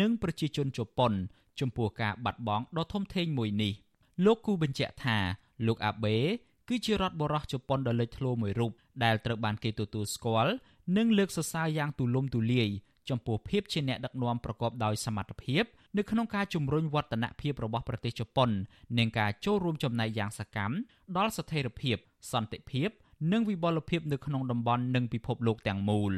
[0.00, 1.12] និងប្រជាជនជប៉ុន
[1.60, 3.72] ចំពោះការបាត់បង់ដ៏ធំធេងមួយនេះ
[4.24, 5.18] លោកគូបញ្ជាក់ថា
[5.66, 6.16] លោកអាបេ
[6.68, 8.72] គឺជារដ្ឋបរោះជប៉ុនដ៏លេចធ្លោមួយរូប
[9.04, 10.52] ដែលត្រូវបានគេទទួលស្គាល់
[10.96, 12.68] និងលើកសរសើរយ៉ាងទូលំទូលាយ
[13.10, 15.64] ចំពោះភាពជាអ្នកដឹកនាំប្រកបដោយសមត្ថភាព
[15.96, 18.50] នៅក្នុងការជំរុញវឌ្ឍនភាពរបស់ប្រទេសជប៉ុន
[18.98, 20.74] និងការចូលរួមចំណែកយ៉ាងសកម្ម
[21.16, 21.96] ដល់ស្ថិរភាព
[22.32, 22.88] សន្តិភាព
[23.32, 26.12] និងវិបលភាពនៅក្នុងតំបន់និងពិភពលោកទាំងមូល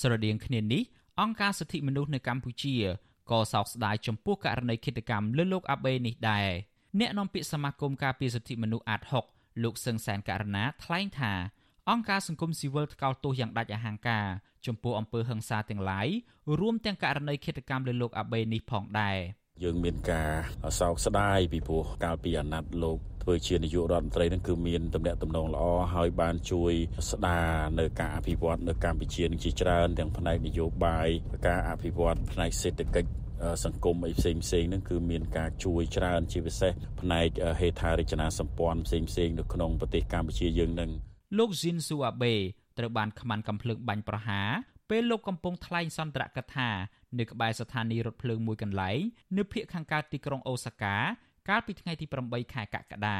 [0.00, 0.82] ស្រដៀងគ្នានេះ
[1.20, 2.74] អង្គការសិទ្ធិមនុស្សនៅកម្ពុជា
[3.30, 6.48] ក៏សោកស្ដាយចំពោះករណីឃាតកម្មលើលោកអាបេនេះដែរ
[7.00, 9.00] អ្នកនាំពាក្យសមាគមការពារសិទ្ធិមនុស្សអាត
[9.32, 11.32] 6លោកសឹងសានករណាថ្លែងថា
[11.90, 14.26] អង្គការសង្គមស៊ីវិលថ្កោលទោសយ៉ាងដាច់អហង្ការ
[14.66, 16.08] ចំពោះអំពើហិង្សាទាំងឡាយ
[16.60, 19.18] រួមទាំងករណីឃាតកម្មលើលោកអាបេនេះផងដែរ
[19.64, 20.30] យើងមានការ
[20.80, 26.72] សោកស្ដាយពីព្រោះកាលពីអាណត្តិលោកធ្វើជានាយករដ្ឋមន្ត្រីនឹងគឺមានតំណែងតំណងល្អហើយបានជួយ
[27.10, 31.08] ស្ដារនៅការអភិវឌ្ឍនៅកម្ពុជានឹងជាច្រើនទាំងផ្នែកនយោបាយ
[31.46, 33.10] ការអភិវឌ្ឍផ្នែកសេដ្ឋកិច្ច
[33.64, 37.28] សង្គមអីផ្សេងផ្សេងហ្នឹងគឺមានការជួយច្រើនជាពិសេសផ្នែក
[37.60, 40.90] ហេដ្ឋារចនាសម្ព័ន្ធផ្សេងផ្សេងនៅក្នុងប្រទេសកម្ពុជាយើងនឹង
[41.38, 42.34] លោក Jin Su Abe
[42.78, 44.48] ត្រូវបានខ្មាន់កំភ្លើងបាញ់ប្រហារ
[44.90, 46.68] ពេលលោកកំពុងថ្លែងសន្ទរកថា
[47.18, 48.98] នៅក្បែរស្ថានីយ៍រថភ្លើងមួយកន្លែង
[49.36, 50.96] នៅភូមិខាងកើតទីក្រុងអូសាកា
[51.48, 53.18] កាលពីថ្ងៃទី8ខែកក្កដា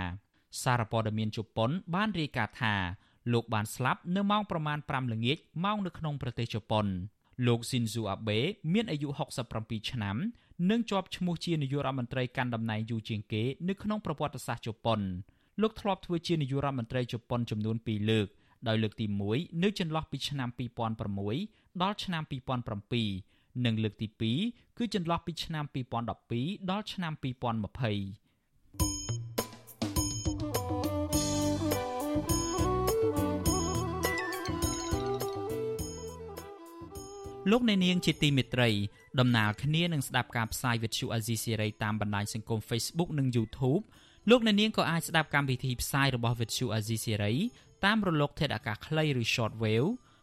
[0.62, 2.74] សារព័ត៌មានជប៉ុន បានរាយការណ៍ថា
[3.32, 6.86] លោកបានស្លាប់នៅម៉ោងប្រមាណ5ល្ងាចម៉ោងនៅក្នុងប្រទេសជប៉ុន
[7.46, 8.38] លោក Shinzo Abe
[8.72, 9.08] មានអាយុ
[9.50, 10.16] 67ឆ្នាំ
[10.70, 15.00] និងជាប់ឈ្មោះជានាយករដ្ឋមន្ត្រីកាន់តំណែងយូរជាងគេនៅក្នុងប្រវត្តិសាស្ត្រជប៉ុន
[15.62, 18.28] លោកធ្លាប់ធ្វើជានាយករដ្ឋមន្ត្រីជប៉ុនចំនួន2លើក
[18.68, 22.22] ដោយលើកទី1នៅចន្លោះពីឆ្នាំ2006 ដល់ឆ្នាំ
[23.08, 24.08] 2007និងលើកទី
[24.42, 25.64] 2គឺចន្លោះពីឆ្នាំ
[26.16, 28.30] 2012ដល់ឆ្នាំ2020
[37.50, 38.70] លោកអ្នកនាងជាទីមេត្រី
[39.20, 43.82] ដំណើរគ្នានឹងស្ដាប់ការផ្សាយវិទ្យុអាស៊ីសេរីតាមបណ្ដាញសង្គម Facebook និង YouTube
[44.30, 47.34] លោកអ្នកនាងក៏អាចស្ដាប់កម្មវិធីផ្សាយរបស់វិទ្យុអាស៊ីសេរី
[47.84, 49.90] តាមរលកធាតុអាកាសខ្លីឬ Shortwave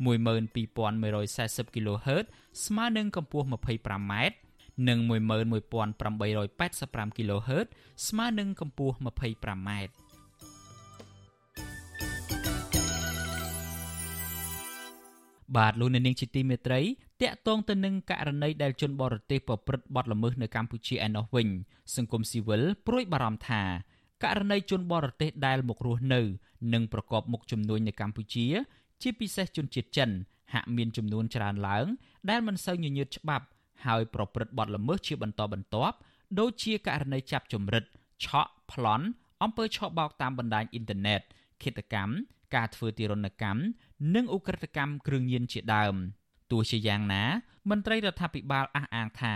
[0.00, 2.24] 12140 kHz
[2.64, 4.12] ស្មើនឹងកម្ពស់ 25m
[4.88, 7.66] និង11885 kHz
[8.08, 9.70] ស្មើនឹងកម្ពស់ 25m
[15.56, 16.80] បាទលោកអ្នកនាងជាទីមេត្រី
[17.22, 21.48] តាក់ទងទៅនឹងករណីដែលជនបរទេសប្រព្រឹត្តបទល្មើសនៅកម្ពុជាឯណោះវិញ
[21.96, 23.62] សង្គមស៊ីវិលព្រួយបារម្ភថា
[24.24, 26.20] ករណីជនបរទេសដែលមករស់នៅ
[26.72, 28.46] និងប្រកបមុខជំនួញនៅកម្ពុជា
[29.02, 30.10] ជាពិសេសជនជាតិចិន
[30.54, 31.86] ហាក់មានចំនួនច្រើនឡើង
[32.30, 33.46] ដែលមិនសូវញញើតច្បាប់
[33.86, 35.96] ហើយប្រព្រឹត្តបទល្មើសជាបន្តបន្ទាប់
[36.40, 37.84] ដូចជាករណីចាប់ជំរិត
[38.24, 39.06] ឆក់ប្លន់
[39.42, 41.20] អំពើឆក់បោកតាមបណ្ដាញអ៊ីនធឺណិត
[41.62, 42.12] ឃាតកម្ម
[42.54, 43.60] ការធ្វើទារុណកម្ម
[44.14, 45.94] និងឧក្រិដ្ឋកម្មគ្រឿងញៀនជាដើម
[46.50, 47.24] ទោះជាយ៉ាងណា
[47.70, 49.34] មន្ត្រីរដ្ឋាភិបាលអះអាងថា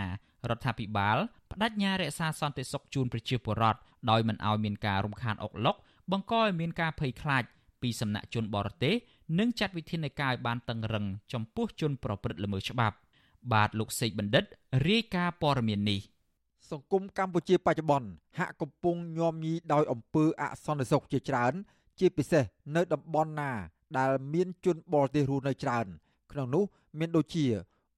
[0.49, 1.17] រដ្ឋាភិបាល
[1.51, 5.75] បដិញ្ញារក្សាសន្តិសុខជូនប្រជាពលរដ្ឋដោយមិនឲ្យមានការរំខានអុកឡុក
[6.11, 7.43] បង្កឲ្យមានការភ័យខ្លាច
[7.81, 8.95] ពីសំណាក់ជនបរទេស
[9.37, 12.97] និងចាត់វិធានការឲ្យបានតឹងរឹងចំពោះជនប្រព្រឹត្តល្មើសច្បាប់
[13.53, 14.43] បាទលោកសេកបណ្ឌិត
[14.87, 15.99] រាយការណ៍ព័ត៌មាននេះ
[16.71, 21.53] សង្គមកម្ពុជាបច្ចុប្បន្នហាក់កំពុងញោមញីដោយអំពើអសន្តិសុខជាច្រើន
[21.99, 22.43] ជាពិសេស
[22.75, 23.51] នៅតំបន់ណា
[23.97, 25.85] ដែលមានជនបរទេសរស់នៅច្រើន
[26.31, 26.63] ក្នុងនោះ
[26.99, 27.45] មានដូចជា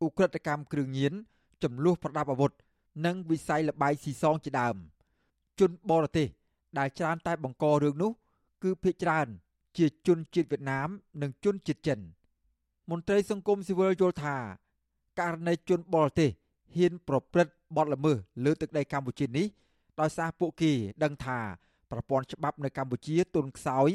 [0.06, 1.14] ឧក្រិដ្ឋកម្មគ្រឿងញៀន
[1.64, 2.52] ចំនួនប្រដាប់អាវុធ
[3.06, 4.76] និងវិស័យលបាយស៊ីសងជាដើម
[5.60, 6.28] ជនបរទេស
[6.78, 8.12] ដែលច្រើនតែបង្ករឿងនោះ
[8.64, 9.28] គឺភ ieck ច្រើន
[9.78, 10.90] ជាជនជាតិវៀតណាម
[11.22, 12.00] និងជនជាតិចិន
[12.90, 14.38] មន្ត្រីសង្គមស៊ីវិលយល់ថា
[15.20, 16.30] ករណីជនបរទេស
[16.76, 19.48] ហ៊ានប្រព្រឹត្តបទល្មើសលើទឹកដីកម្ពុជានេះ
[20.00, 20.72] ដោយសារពួកគេ
[21.04, 21.40] ដឹងថា
[21.92, 23.90] ប្រព័ន្ធច្បាប់នៅកម្ពុជាទន់ខ្សោយ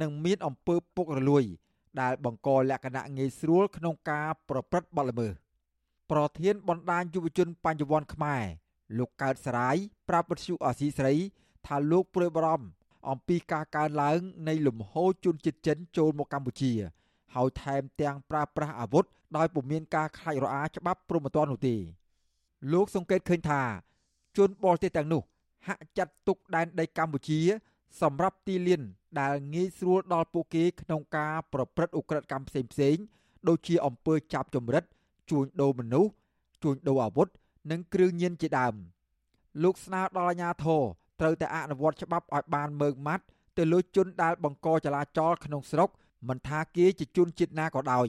[0.00, 1.44] និងមានអំពើពុករលួយ
[2.00, 5.32] ដែលបង្កលក្ខណៈងាយស្រួលក្នុងការប្រព្រឹត្តបទល្មើស
[6.10, 8.44] ប្រធានបណ្ដាញយុវជនបញ្ញវន្តខ្មែរ
[8.98, 9.76] លោកកើតសរាយ
[10.08, 11.14] ប្រាប់វិទ្យុអសីស្រី
[11.66, 12.66] ថាលោកព្រួយបារម្ភ
[13.08, 16.72] អំពីការកើនឡើងនៃលំហូរជនជាតិចិនចូលមកកម្ពុជា
[17.34, 19.04] ហើយថែមទាំងប្រើប្រាស់អាវុធ
[19.36, 21.76] ដោយពុំមានការខ្លាចរអាច្បាប់ព្រហ្មទណ្ឌនោះទេ
[22.72, 23.62] លោកសង្កេតឃើញថា
[24.38, 25.22] ជនបរទេសទាំងនោះ
[25.68, 27.40] ហាក់ចាត់ទុកដែនដីកម្ពុជា
[28.02, 28.82] សម្រាប់ទីលាន
[29.20, 33.02] ដែលងាយស្រួលដល់ពួកគេក្នុងការប្រព្រឹត្តឧក្រិដ្ឋកម្មផ្សេងៗ
[33.48, 34.84] ដូចជាអំពើចាប់ចម្រិត
[35.30, 36.12] ជួញដូរមនុស្ស
[36.62, 37.28] ជួញដូរអាវុធ
[37.70, 38.74] និងគ្រឿងញៀនជាដើម
[39.62, 40.82] លោកស្នើដល់អាជ្ញាធរ
[41.20, 43.24] ត្រូវតែអនុវត្តច្បាប់ឲ្យបានម៉ឺងម៉ាត់
[43.58, 45.88] ទៅលើជនដែលបង្កចលាចលក្នុងស្រុក
[46.28, 48.08] មិនថាគេជាជនជាតិណាក៏ដោយ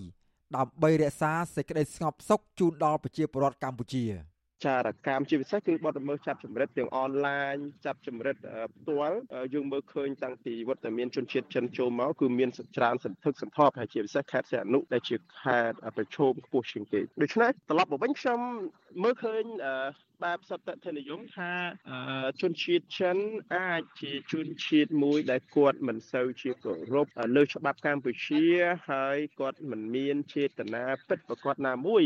[0.55, 4.05] ដើម្បីរក្សាសេចក្តីស្ងប់សុខជូនដល់ប្រជាពលរដ្ឋកម្ពុជា។
[4.65, 8.35] ចារកម្មជាពិសេសគឺបទល្មើសចាប់ចម្រិតទាំងអនឡាញចាប់ចម្រិត
[8.75, 9.17] ផ្ទាល់
[9.53, 18.39] យើងមើលឃើញតាំងពីវត្តមានជនជាតិចិនចូលមកគឺមានច្រើនសន្ធឹកសន្ធាប់ហើយជាពិសេសខេត្តសីហនុដែលជាខេត្តប្រឈមខ្ពស់ជាងគេដូច្នេះត្រឡប់មកវិញខ្ញុំ
[19.03, 19.43] មើលឃើញ
[20.23, 21.51] បែបសត្វធនិយមថា
[22.41, 23.17] ជនជាតិចិន
[23.57, 28.45] អាចជាជនជាតិមួយដែលគាត់មិនសូវជាគោរពលើច្បាប់កម្ពុជា
[28.89, 32.03] ហើយគាត់មិនមានចេតនាពិតប្រកបណាមួយ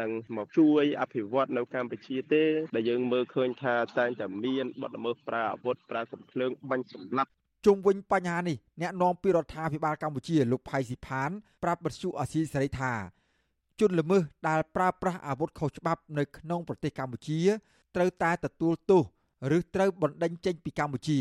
[0.00, 7.30] នឹងមកជួយអភិវឌ្ឍនៅកម្ពុជាទេដែលយើងមើលឃើញថាតែងតែមានបទល្មើសប្រើអាវុធប្រើកំភ្លើងបាញ់សម្លាប់
[7.66, 11.30] ជុំវិញបញ្ហានេះអ្នកនាំពាក្យរដ្ឋាភិបាលកម្ពុជាលោកផៃស៊ីផាន
[11.62, 12.92] ប្រាប់បទសុអសីសេរីថា
[13.80, 17.38] ជនល្មើសដែលប្រើប្រាស់អាវុធខុសច្បាប់នៅក្នុងប្រទេសកម្ពុជា
[17.96, 19.02] ត្រូវតែទទួលទោស
[19.56, 21.18] ឬត្រូវបណ្តេញចេញពីកម្ពុជា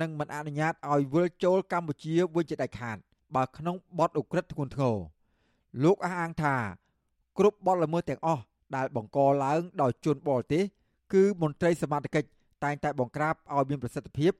[0.00, 2.96] និងមិនអនុញ្ញាតឲ្យវិលចូលកម្ពុជាវិញជាដាច់ខាត
[3.36, 4.96] បើក្នុងបទឧក្រិដ្ឋធ្ងន់ធ្ងរ
[5.84, 6.56] លោកអះអាងថា
[7.38, 8.42] គ្រប់បទល្មើសទាំងអស់
[8.76, 10.62] ដែលបង្កឡើងដោយជនបរទេស
[11.12, 12.28] គឺមន្ត្រីសមត្ថកិច្ច
[12.64, 14.32] តែងតែបង្ក្រាបឲ្យមានប្រសិទ្ធភាព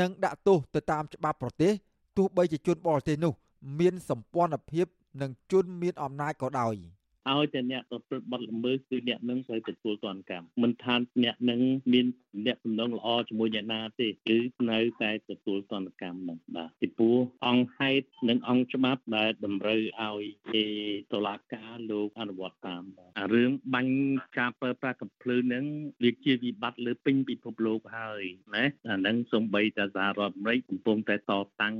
[0.00, 1.72] និងដាក់ទោសទៅតាមច្បាប់ប្រទេស
[2.16, 3.32] ទោះបីជាជនបរទេសនោះ
[3.80, 4.86] មានសម្ព័ន្ធភាព
[5.20, 6.74] និងជនមានអំណាចក៏ដោយ។
[7.32, 11.60] ឲ្យតែអ្នកប្រព្រឹត្តបទល្មើសគឺអ្នកនឹងត្រូវទទួលទណ្ឌកម្មមិនថាអ្នកនឹង
[11.92, 12.06] មាន
[12.46, 14.38] អ្នកសំណងល្អជាមួយអ្នកណាទេគឺ
[14.70, 20.22] នៅតែទទួលទណ្ឌកម្មនឹងបាទពីព្រោះអង្គហេតុនិងអង្គច្បាប់ដែលតម្រូវឲ្យ
[20.54, 20.66] គេ
[21.12, 22.82] តុលាការលោកអនុវត្តតាម
[23.18, 23.94] អារឿងបាញ់
[24.38, 25.64] ការប្រើប្រាស់កំភ្លើងនឹង
[26.04, 28.22] វាជាវិបត្តិលើពេញពិភពលោកហើយ
[28.54, 31.32] ណាអានឹងសំបីតែសហរដ្ឋអាមេរិកកំពុងតែត
[31.62, 31.76] តាំង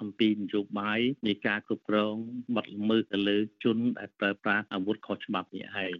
[0.00, 2.14] អំពីនយោបាយនៃការគ្រប់គ្រង
[2.56, 5.98] បទល្មើសទៅលើជនដែលប្រើប្រាស់អាវុធខុសច្បាប់នេះឯង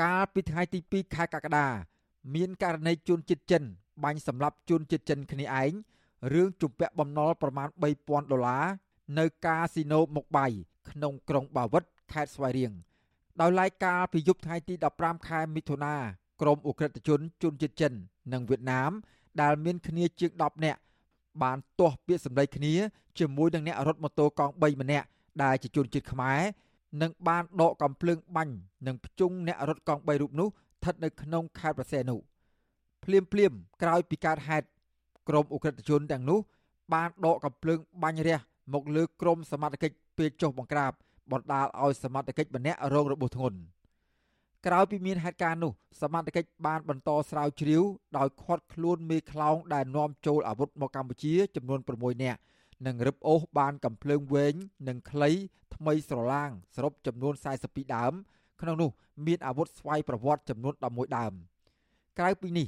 [0.00, 1.68] កាលពីថ្ងៃទី2ខែកក្កដា
[2.34, 3.62] មានករណីជនជាតិចិន
[4.04, 5.72] បាញ់សម្លាប់ជនជាតិចិនគ្នាឯង
[6.32, 7.68] រឿងជំពាក់បំណុលប្រមាណ
[8.00, 8.66] 3000ដុល្លារ
[9.18, 10.46] នៅកាស៊ីណូមុកបៃ
[10.90, 12.72] ក្នុងក្រុងបាវិតខេត្តស្វាយរៀង
[13.40, 15.94] ដោយឡែកកាលពីយប់ថ្ងៃទី15ខែមិថុនា
[16.40, 17.92] ក្រមអ ுக ្រិតជនជនជាតិចិន
[18.32, 18.90] និងវៀតណាម
[19.40, 20.80] ដែលមានគ្នាជាង10នាក់
[21.42, 22.74] បានទាស់ពាក្យសម្ដីគ្នា
[23.18, 25.06] ជាមួយនឹងអ្នករត់ម៉ូតូកង់3ម្នាក់
[25.42, 26.40] ដែលជាជនជាតិខ្មែរ
[27.02, 28.54] និងបានដកកំភ្លើងបាញ់
[28.86, 32.16] និងភ្ជុងអ្នករត់កង់3រូបនោះស្ថិតនៅក្នុងខេត្តប្រសេនុ
[33.04, 34.66] ភ្លាមភ្លាមក្រោយពីកើតហេតុ
[35.28, 36.38] ក្រុមអ ுக ្រិតជនទាំងនោះ
[36.94, 38.38] បានដកកំភ្លើងបាញ់រះ
[38.72, 40.92] មកលើក្រុមសមត្ថកិច្ចពេលចុះបង្ក្រាប
[41.32, 43.58] បណ្ដាលឲ្យសមត្ថកិច្ចម្នាក់រងរបួសធ្ងន់
[44.66, 47.82] ក្រោយពីមានហេតុការណ៍នោះសមត្ថកិច្ចបានបន្តស្រាវជ្រាវ
[48.18, 52.40] ដោយឃាត់ខ្លួនមេខ្លោងដែលនាំចូលអាវុធមកកម្ពុជាចំនួន6នាក់
[52.86, 54.54] និងរឹបអូសបានកំភ្លើងវែង
[54.88, 55.30] និងខ្លី
[55.74, 57.34] ថ្មីស្រឡាងសរុបចំនួន
[57.64, 58.12] 42ដើម
[58.60, 58.90] ក្នុងនោះ
[59.26, 61.32] មានអាវុធស្វ័យប្រវត្តិចំនួន11ដើម
[62.18, 62.66] ក្រៅពីនេះ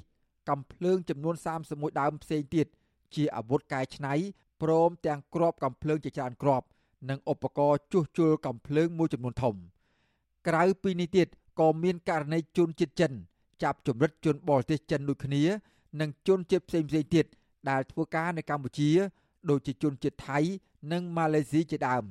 [0.51, 1.35] កំភ្លើងចំនួន
[1.69, 2.67] 31ដើមផ្សេងទៀត
[3.15, 4.15] ជាអាវុធកែច្នៃ
[4.63, 6.67] ព្រមទាំងគ្រាប់កំភ្លើងជាច្រើនគ្រាប់
[7.09, 9.55] និងឧបករណ៍ជួសជុលកំភ្លើងមួយចំនួនធំ
[10.49, 11.29] ក្រៅពីនេះទៀត
[11.61, 13.13] ក៏មានករណីជនជាតិចិន
[13.63, 15.43] ចាប់ជំរិតជនបរទេសចិនដូចគ្នា
[16.01, 17.27] និងជនជាតិផ្សេងៗទៀត
[17.71, 18.91] ដែលធ្វើការនៅកម្ពុជា
[19.51, 20.39] ដូចជាជនជាតិថៃ
[20.93, 22.05] និងម៉ាឡេស៊ីជាដើម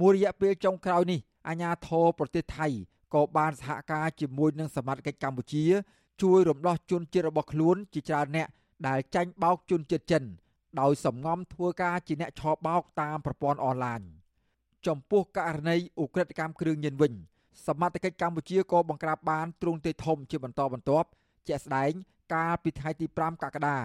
[0.00, 2.66] មួយរយៈពេលចុងក្រោយនេះអាញាធរប្រទេសថៃ
[3.14, 5.64] ក៏បានសហការជាមួយនឹងសមាជិកកម្ពុជា
[6.22, 8.48] ជួយរំដោះជនជាតិរបស់ខ្លួនជាច្រើនអ្នក
[8.88, 10.24] ដែលចាញ់បោកជនជាតិចិន
[10.80, 14.00] ដោយសំងំធ្វើការជាអ្នកឆោបោកតាមប្រព័ន្ធអនឡាញ
[14.86, 17.12] ចំពោះករណីឧក្រិដ្ឋកម្មគ្រឿងញៀនវិញ
[17.66, 21.08] សមត្ថកិច្ចកម្ពុជាក៏បង្ក្រាបបានទ្រង់ទ្រាយធំជាបន្តបន្ទាប់
[21.48, 21.92] ជាក់ស្ដែង
[22.34, 23.78] កាលពីថ្ងៃទី5កក្កដា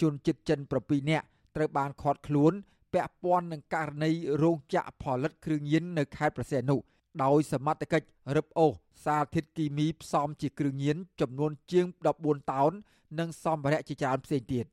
[0.00, 2.52] ជនជាតិចិន7នាក់ ត្រូវបានឃាត់ខ្លួន
[2.92, 4.10] ពាក់ព័ន្ធនឹងករណី
[4.42, 6.76] រោងចក្រផលិតគ្រឿងញៀននៅខេត្តប្រសេនុ
[7.24, 8.06] ដោយសមត្ថកិច្ច
[8.36, 8.72] រឹបអូស
[9.04, 11.86] សារធាតុគីមីផ្សំជាគ្រឿងញៀនចំនួនជាង
[12.18, 12.72] 14តោន
[13.18, 14.66] និងសម្ភារៈជាច្រើនផ្សេងទៀត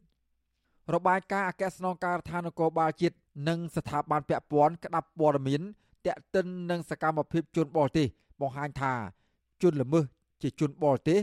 [0.94, 3.16] របាយការណ៍អគ្គស្នងការដ្ឋាននគរបាលជាតិ
[3.48, 5.62] និងស្ថាប័នពាក់ព័ន្ធក្តាប់ព័ត៌មាន
[6.06, 8.08] តាក់ទិននឹងសកម្មភាពជនបរទេស
[8.42, 8.94] បង្ហាញថា
[9.62, 10.04] ជជនល្មើស
[10.42, 11.20] ជាជនបរទេស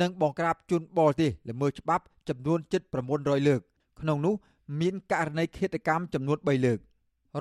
[0.00, 2.82] និងបង្ក្រាបជនបរទេសល្មើសច្បាប់ចំនួនជិត
[3.14, 3.60] 900លើក
[4.00, 4.34] ក្នុងនោះ
[4.80, 6.78] មានករណីឃាតកម្មចំនួន3លើក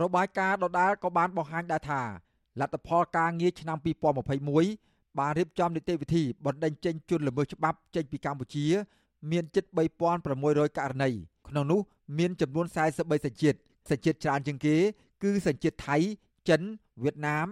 [0.02, 2.02] របាយការណ៍ដដាលក៏បានបង្ហាញដែរថា
[2.60, 3.78] លទ្ធផលការងារឆ្នាំ
[4.48, 8.66] 2021បានរៀបចំនីតិវិធីបណ្តេញចេញជនល្មើសច្បាប់ចេញពីកម្ពុជា
[9.32, 9.66] មានជិត
[10.22, 11.10] 3600ករណី
[11.48, 11.80] ក្នុងនោះ
[12.18, 13.58] មានចំនួន43សញ្ជាតិ
[13.90, 14.76] សញ្ជាតិច្រើនជាងគេ
[15.24, 15.98] គឺសញ្ជាតិថៃ
[16.50, 16.62] ចិន
[17.04, 17.48] វៀតណាម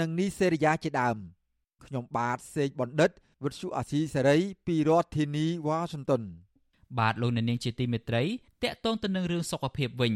[0.00, 1.16] និងនីសេរីយ៉ាជាដើម
[1.84, 3.10] ខ្ញុំបាទសេកបណ្ឌិត
[3.44, 4.36] វិទ្យុអាស៊ីសេរី
[4.66, 6.22] ពីរដ្ឋធានីវ៉ាស៊ីនតោន
[6.98, 8.22] បាទលោកអ្នកនាងជាទីមេត្រី
[8.64, 10.14] តកតងទៅនឹងរឿងសុខភាពវិញ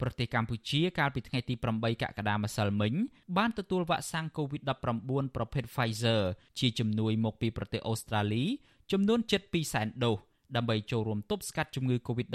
[0.00, 2.92] ប្រទេសកម្ពុជាកាលពីថ្ងៃទី8កក្កដាម្សិលមិញ
[3.36, 6.20] បានទទួលវ៉ាក់សាំង COVID-19 ប្រភេទ Pfizer
[6.58, 8.44] ជាជំនួយមកពីប្រទេសអូស្ត្រាលី
[8.92, 10.16] ចំនួន7.2សែនដូស
[10.56, 12.34] ដើម្បីចូលរួមទប់ស្កាត់ជំងឺ COVID-19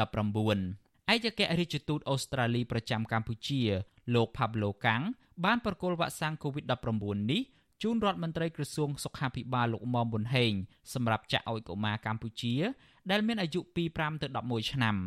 [1.14, 3.62] ឯកអគ្គរដ្ឋទូតអូស្ត្រាលីប្រចាំកម្ពុជា
[4.14, 5.04] លោក Pablo Kang
[5.46, 7.42] បានប្រគល់វ៉ាក់សាំង COVID-19 នេះ
[7.82, 10.54] ជូនរដ្ឋមន្ត្រីក្រសួងសុខាភិបាលលោកមុំប៊ុនហេង
[10.94, 12.56] សម្រាប់ចាក់ឲ្យកុមារកម្ពុជា
[13.12, 14.98] ដែលមានអាយុពី5ទៅ11ឆ្នាំ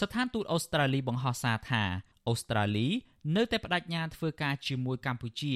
[0.00, 1.82] ស្ថានទូតអូស្ត្រាលីបង្ហោះសារថា
[2.28, 2.88] អូស្ត្រាលី
[3.36, 5.54] នៅតែបដិញ្ញាធ្វើការជាមួយកម្ពុជា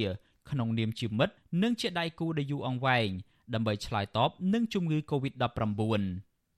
[0.51, 3.09] ក្នុងនាមជាមិត្តនិងជាដៃគូដ៏យូរអង្វែង
[3.55, 6.03] ដើម្បីឆ្លើយតបនឹងជំងឺ Covid-19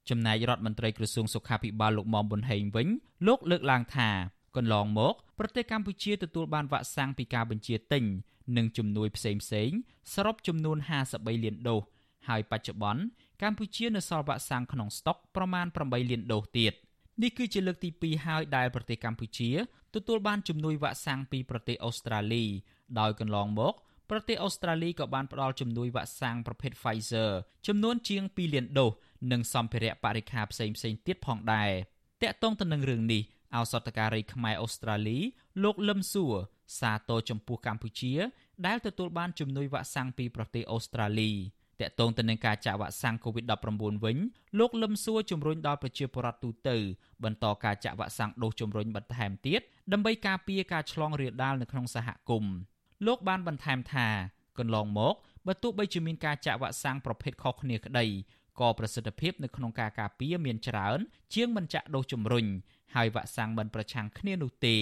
[0.09, 2.89] ចំណែករដ្ឋមន្ត្រីក្រសួងសុខាភិបាលលោកមុំប៊ុនហេងវិញ
[3.27, 4.09] លោកលើកឡើងថា
[4.57, 8.05] កន្លងមកប្រទេសកម្ពុជាទទួលបានវ៉ាក់សាំងពីការបញ្ជាទិញ
[8.57, 9.43] និងជំនួយផ្សេងៗ
[10.13, 10.79] សរុបចំនួន
[11.11, 11.83] 53លានដូស
[12.29, 13.03] ហើយបច្ចុប្បន្ន
[13.43, 16.75] កម្ពុជានៅសល់វ៉ាក់សាំងក្នុងស្តុកប្រមាណ8លានដូសទៀត
[17.23, 19.51] នេះគឺជាលើកទី2ហើយដែលប្រទេសកម្ពុជា
[19.95, 22.45] ទទួលបានជំនួយវ៉ាក់សាំងពីប្រទេសអូស្ត្រាលី
[23.01, 23.75] ដោយកន្លងមក
[24.11, 27.31] ប្រទេសអូស្ត្រាលីក៏បានផ្ដល់ជំនួយវ៉ាក់សាំងប្រភេទ Pfizer
[27.67, 28.91] ចំនួនជាង2លានដូស
[29.33, 31.71] និងសម្ភារៈបរិក្ខារផ្សេងៗទៀតផងដែរ
[32.23, 33.23] តាក់ទងទៅនឹងរឿងនេះ
[33.57, 35.19] ឱសថការីខ្មែរអូស្ត្រាលី
[35.63, 36.35] លោកលឹមសួរ
[36.81, 38.15] សាទរចំពោះកម្ពុជា
[38.67, 41.31] ដែលទទួលបានជំនួយវ៉ាក់សាំងពីប្រទេសអូស្ត្រាលី
[41.83, 44.17] តកតងទៅនឹងការចាក់វ៉ាក់សាំង COVID-19 វិញ
[44.59, 46.77] លោកលឹមសួរជំរុញដល់ប្រជាពលរដ្ឋទូទៅ
[47.25, 49.61] បន្តការចាក់វ៉ាក់សាំងដូសជំរុញបន្ថែមទៀត
[49.93, 52.55] ដើម្បីការពារការឆ្លងរាលដាលនៅក្នុងសហគមន៍
[53.07, 54.09] លោកបានបន្ថែមថា
[54.59, 55.15] កន្លងមក
[55.47, 58.07] បើទោះបីជាមានការចាក់វ៉ាក់សាំងប្រភេទខុសគ្នាក្តី
[58.61, 60.99] ក៏ប្រសិទ្ធភាពនៅក្នុងការការពារមានច្រើន
[61.35, 62.47] ជាងមិនចាក់ដូសជំរុញ
[62.95, 64.77] ហើយវ៉ាក់សាំងមិនប្រឆាំងគ្នានោះទេ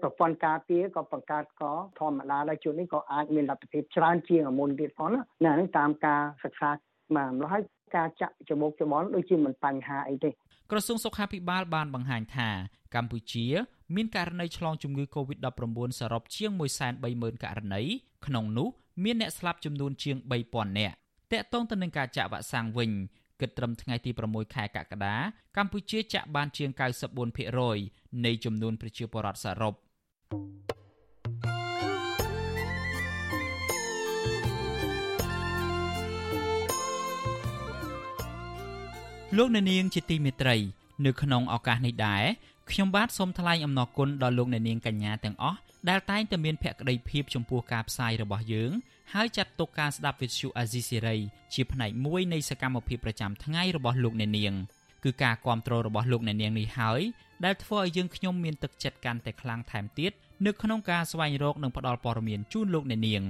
[0.00, 6.70] ប្រព័ន្ធការពារក៏បង្កើតក៏ធម្មតាដែរជួននេះក៏អាចមានលទ្ធភាពច្រើនជាងមុនទៀតផងណាហ្នឹងតាមការសិក្សា
[7.16, 7.62] មកម្ល៉េះហើយ
[7.96, 10.30] ការចាក់ច្បូកច្បល់ដូចជាមិនបញ្ហាអីទេ
[10.70, 12.48] ក្រសួងសុខាភិបាលបានបង្ហាញថា
[12.94, 13.46] កម្ពុជា
[13.94, 16.50] មានករណីឆ្លងជំងឺ Covid-19 សរុបជាង
[16.98, 17.82] 130,000ករណី
[18.26, 18.68] ក្នុងនោះ
[19.04, 20.16] មានអ្នកស្លាប់ចំនួនជាង
[20.48, 20.94] 3000នាក់
[21.32, 22.90] តកតងទៅនឹងការចាក់វ៉ាក់សាំងវិញ
[23.42, 25.16] គិតត្រឹមថ្ងៃទី6ខែកក្កដា
[25.56, 26.70] កម្ពុជាចាក់បានជាង
[27.48, 29.74] 94%នៃចំនួនប្រជាពលរដ្ឋសរុប
[39.36, 40.56] លោកអ្នកនាងជាទីមេត្រី
[41.06, 42.24] នៅក្នុងឱកាសនេះដែរ
[42.70, 48.70] ខ្ញុំបាទសូមថ្លែងអំណរគុណដល់លោកអ្នកនាងកញ្ញាទាំងអស់ដែលតែងតែមានភក្ដីភាពចំពោះការផ្សាយរបស់យើង
[49.14, 51.16] ហើយចាត់ទុកការស្ដាប់វិទ្យុអាស៊ីសេរី
[51.54, 54.54] ជាផ្នែកមួយនៃសកម្មភាពប្រចាំថ្ងៃរបស់លោកអ្នកនាង
[55.04, 57.00] គឺការគ្រប់គ្រងរបស់លោកអ្នកនាងនេះហើយ
[57.44, 60.12] ដែលធ្វើឲ្យយើងខ្ញុំមានទឹកចិត្តកាន់តែខ្លាំងថែមទៀត
[60.46, 63.22] នៅក្នុងការស្វែងរកនិងផ្តល់ព័ត៌មានជូនលោកអ្នកនាង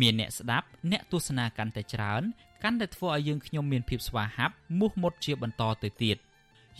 [0.00, 2.22] មានអ្នកស្ដាប់អ្នកទស្សនាកាន់តែច្រើន
[2.62, 6.16] កាន់តែធ្វើឲ្យយើងខ្ញុំមានភាពស្វាហាប់មោះមុតជាបន្តទៅទៀត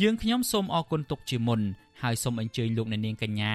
[0.02, 1.60] យើងខ្ញុំសូមអរគុណទុកជាមុន
[2.02, 3.54] ហើយសូមអញ្ជើញលោកអ្នកនាងកញ្ញា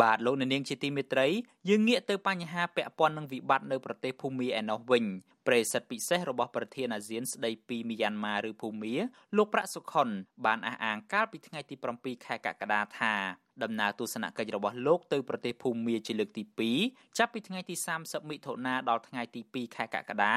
[0.00, 1.26] បាទលោកអ្នកនាងជាទីមេត្រី
[1.68, 5.04] យើងងាកទៅបញ្ហាពាក់ព័ន្ធនឹងវិបត្តិនៅប្រទេសភូមាឯណោះវិញ
[5.46, 8.94] ប្រិយសិទ្ធពិសេសរបស់ប្រធានអាស៊ានស្ដីពីមីយ៉ាន់ម៉ាឬភូមា
[9.36, 10.08] លោកប្រាក់សុខុន
[10.44, 13.14] បានអះអាងកាលពីថ្ងៃទី7ខែកក្កដាថា
[13.62, 16.42] ដំណើរទស្សនកិច្ចរបស់លោកទៅប្រទេសភូមាជាលើកទី
[16.80, 20.34] 2ចាប់ពីថ្ងៃទី30មិថុនាដល់ថ្ងៃទី2ខែកក្កដា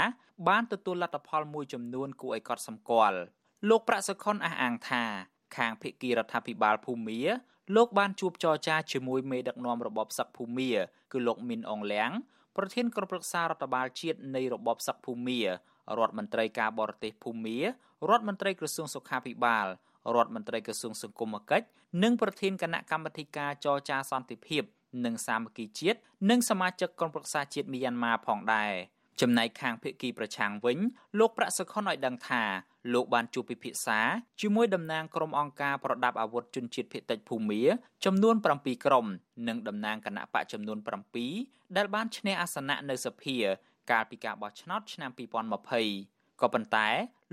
[0.48, 3.20] បានទទួលលទ្ធផលមួយចំនួនគួរឲ្យកត់សម្គាល់
[3.70, 5.04] លោកប្រាក់សុខុនអះអាងថា
[5.58, 7.22] ខាងភៀកគីរដ្ឋាភិបាលភូមា
[7.76, 10.72] លោកបានជួបចរចាជាមួយមេដឹកនាំរបបសឹកភូមា
[11.12, 12.12] គឺលោកមីនអងលៀង
[12.58, 15.48] ប្រធានក្រុមប្រឹក្សារដ្ឋបាលជាតិនៃរបបសឹកភូមារ
[16.06, 17.66] ដ្ឋមន្ត្រីការបរទេសភូមារ
[18.10, 19.68] ដ្ឋមន្ត្រីក្រសួងសុខាភិបាល
[20.16, 21.68] រដ្ឋមន្ត្រីក្រសួងសង្គមគិច្ច
[22.04, 24.64] និងប្រធានគណៈកម្មាធិការចរចាសន្តិភាព
[25.06, 26.00] និងសាមគ្គីជាតិ
[26.30, 28.74] និងសមាជិកក្រុមប្រឹក្សាជាតិមីយ៉ាន់ម៉ាផងដែរ
[29.22, 30.78] ចំណែកខាងភាគីប្រឆាំងវិញ
[31.20, 32.44] លោកប្រាក់សុខុនឲ្យដឹងថា
[32.94, 34.00] លោកបានជួបពិភាក្សា
[34.42, 37.62] ជាមួយតំណាងក្រុមអង្គការប្រដាប់អាវុធជនជាតិភៀតតិចភូមា
[38.06, 39.06] ចំនួន7ក្រុម
[39.48, 40.78] និងតំណាងគណៈបកចំនួន
[41.28, 43.38] 7ដែលបានឈ្នះអាសនៈនៅសភា
[43.92, 46.88] កាលពីការបោះឆ្នោតឆ្នាំ2020ក៏ប៉ុន្តែ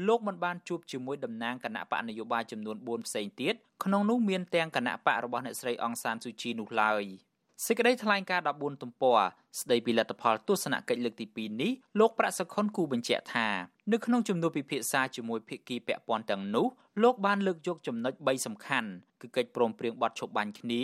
[0.06, 3.54] លោកមិនបានជួបជាមួយតំណាងគណៈបកនយោបាយចំនួន4ផ្សេងទៀត
[3.84, 7.04] ក្នុងនោះមានទាំងគណៈបករបស់អ្នកស្រីអង្សានស៊ូជីនោះឡើយ។
[7.66, 9.18] សេចក្តីថ្លែងការណ៍14ទំព័រ
[9.60, 13.48] ស្តីពីលទ្ធផលទស្សនកិច្ចលើកទី2នេះលោកប្រាក់សុខុនគូបញ្ជាក់ថា
[13.92, 16.66] នៅក្នុងជំនួបពិភាក្សាជាមួយភាគីពាក់ព័ន្ធទាំងនោះ
[17.02, 18.90] លោកបានលើកយកចំណុច3សំខាន់
[19.20, 20.82] គឺកិច្ចព្រមព្រៀងបទឈប់បាញ់គ្នា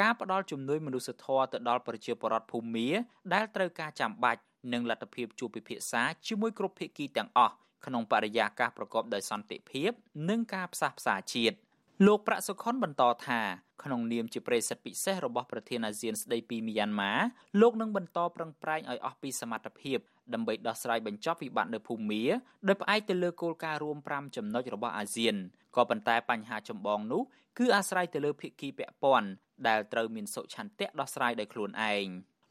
[0.00, 2.88] ការផ្ដល់ជំនួយមនុស្សធម៌ទៅដល់ប្រជាពលរដ្ឋភូមា
[3.34, 4.40] ដែលត្រូវការចាំបាច់
[4.72, 7.54] និងលទ្ធភាពជួបពិភាក្សាជាមួយគ្រប់ភាគីទាំងអស់
[7.86, 9.90] ក្នុងបរិយាកាសប្រកបដោយសន្តិភាព
[10.28, 11.56] និងការផ្សះផ្សាជាតិ
[12.06, 13.40] លោកប្រាក់សុខុនបន្តថា
[13.84, 17.12] ក្នុងនាមជាប្រិស័ទពិសេសរបស់ប្រធានអាស៊ានស្ដីពីមីយ៉ាន់ម៉ា
[17.60, 19.98] លោកនឹងបន្តប្រឹងប្រែងឲ្យអស់ពីសមត្ថភាព
[20.34, 22.24] ដើម្បីដោះស្រាយបញ្ចប់វិបត្តិនៅភូមា
[22.68, 25.34] ដោយផ្អែកទៅលើគោលការណ៍រួម5ចំណុចរបស់អាស៊ាន
[25.76, 27.22] ក៏ប៉ុន្តែបញ្ហាចម្បងនោះ
[27.58, 29.28] គឺអាស្រ័យទៅលើភាគីពាក់ព័ន្ធ
[29.68, 32.06] ដែលត្រូវមានសុឆន្ទៈដោះស្រាយដោយខ្លួនឯង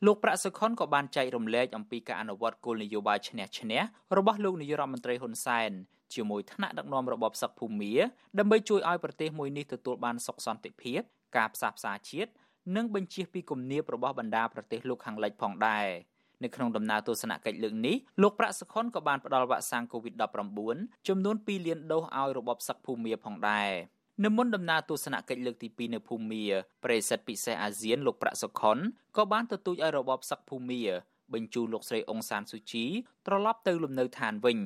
[0.05, 3.81] លោកប្រាក់សុខុនក៏បានចែករំលែកអំពីការអនុវត្តគោលនយោបាយឈ្នះឈ្នះ
[4.17, 5.71] របស់លោកនាយរដ្ឋមន្ត្រីហ៊ុនសែន
[6.13, 7.93] ជាមួយថ្នាក់ដឹកនាំរបបសឹកភូមា
[8.39, 11.01] ដើម្បីជួយឲ្យប្រទេសមួយនេះទទួលបានសុខសន្តិភាព
[11.37, 12.31] ការផ្សះផ្សាជាតិ
[12.75, 15.87] និងបញ្ជាពីគំនាបរបស់បណ្ដាប្រទេសលោកខាងលិចផងដែរ
[16.43, 23.71] នៅក្នុងដំណើរទស្សនកិច្ចលើកនេះលោកប្រាក់សុខុនក៏បានផ្ដល់វ៉ាក់សាំង COVID-19 ចំនួន2លានដូសឲ្យរបបសឹកភូមាផងដែរ
[24.25, 26.43] នៅមុនដំណើរទស្សនកិច្ចលើកទី2នៅភូមា
[26.83, 28.77] ប្រិស័ទពិសេសអាស៊ានលោកប្រាក់សុខុន
[29.17, 30.81] ក៏បានទទូចឲ្យរបបសឹកភូមា
[31.33, 32.85] បញ្ជូនលោកស្រីអុងសានស៊ូជី
[33.27, 34.57] ត្រឡប់ទៅលំនៅឋានវិញ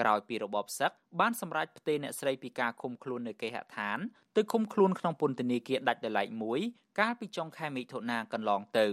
[0.00, 0.90] ក្រោយពីរបបសឹក
[1.20, 3.98] បានសម្រេចផ្ទេរអ្នកស្រីពីការឃុំខ្លួននៅគេហដ្ឋាន
[4.36, 6.60] ទៅឃុំខ្លួនក្នុងពន្ធនាគារដាច់ដោយឡែកមួយ
[7.00, 8.86] កាលពីចុងខែមិថុនាកន្លងទៅ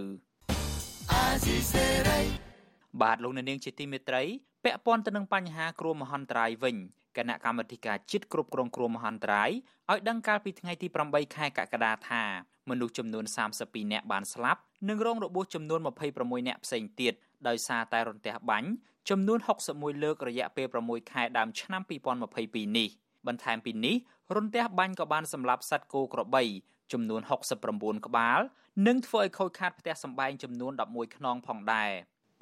[3.02, 4.22] បាទលោកនាងជាទីមេត្រី
[4.64, 6.76] ពាក់ព័ន្ធទៅនឹងបញ្ហាគ្រោះមហន្តរាយវិញ
[7.18, 9.50] គណៈកម្មាធិការជាតិគ្រប់គ្រងគ្រោះមហន្តរាយ
[9.90, 12.22] ឲ្យដឹងកាលពីថ្ងៃទី8ខែកក្កដាថា
[12.70, 13.24] មនុស្សចំនួន
[13.58, 15.80] 32នាក់បានស្លាប់និងរងរបួសចំនួន
[16.14, 17.14] 26នាក់ផ្សេងទៀត
[17.48, 18.68] ដោយសារតែរន្ទះបាញ់
[19.10, 19.38] ចំនួន
[19.70, 21.82] 61លើករយៈពេល6ខែដើមឆ្នាំ
[22.28, 22.88] 2022នេះ
[23.26, 23.96] បន្ថែមពីនេះ
[24.36, 26.42] រន្ទះបាញ់ក៏បានសម្លាប់សត្វគោក្របី
[26.92, 27.20] ចំនួន
[27.64, 28.40] 69ក្បាល
[28.86, 31.90] និងធ្វើឲ្យខូចខាតផ្ទះសម្បែងចំនួន11ខ្នងផងដែរ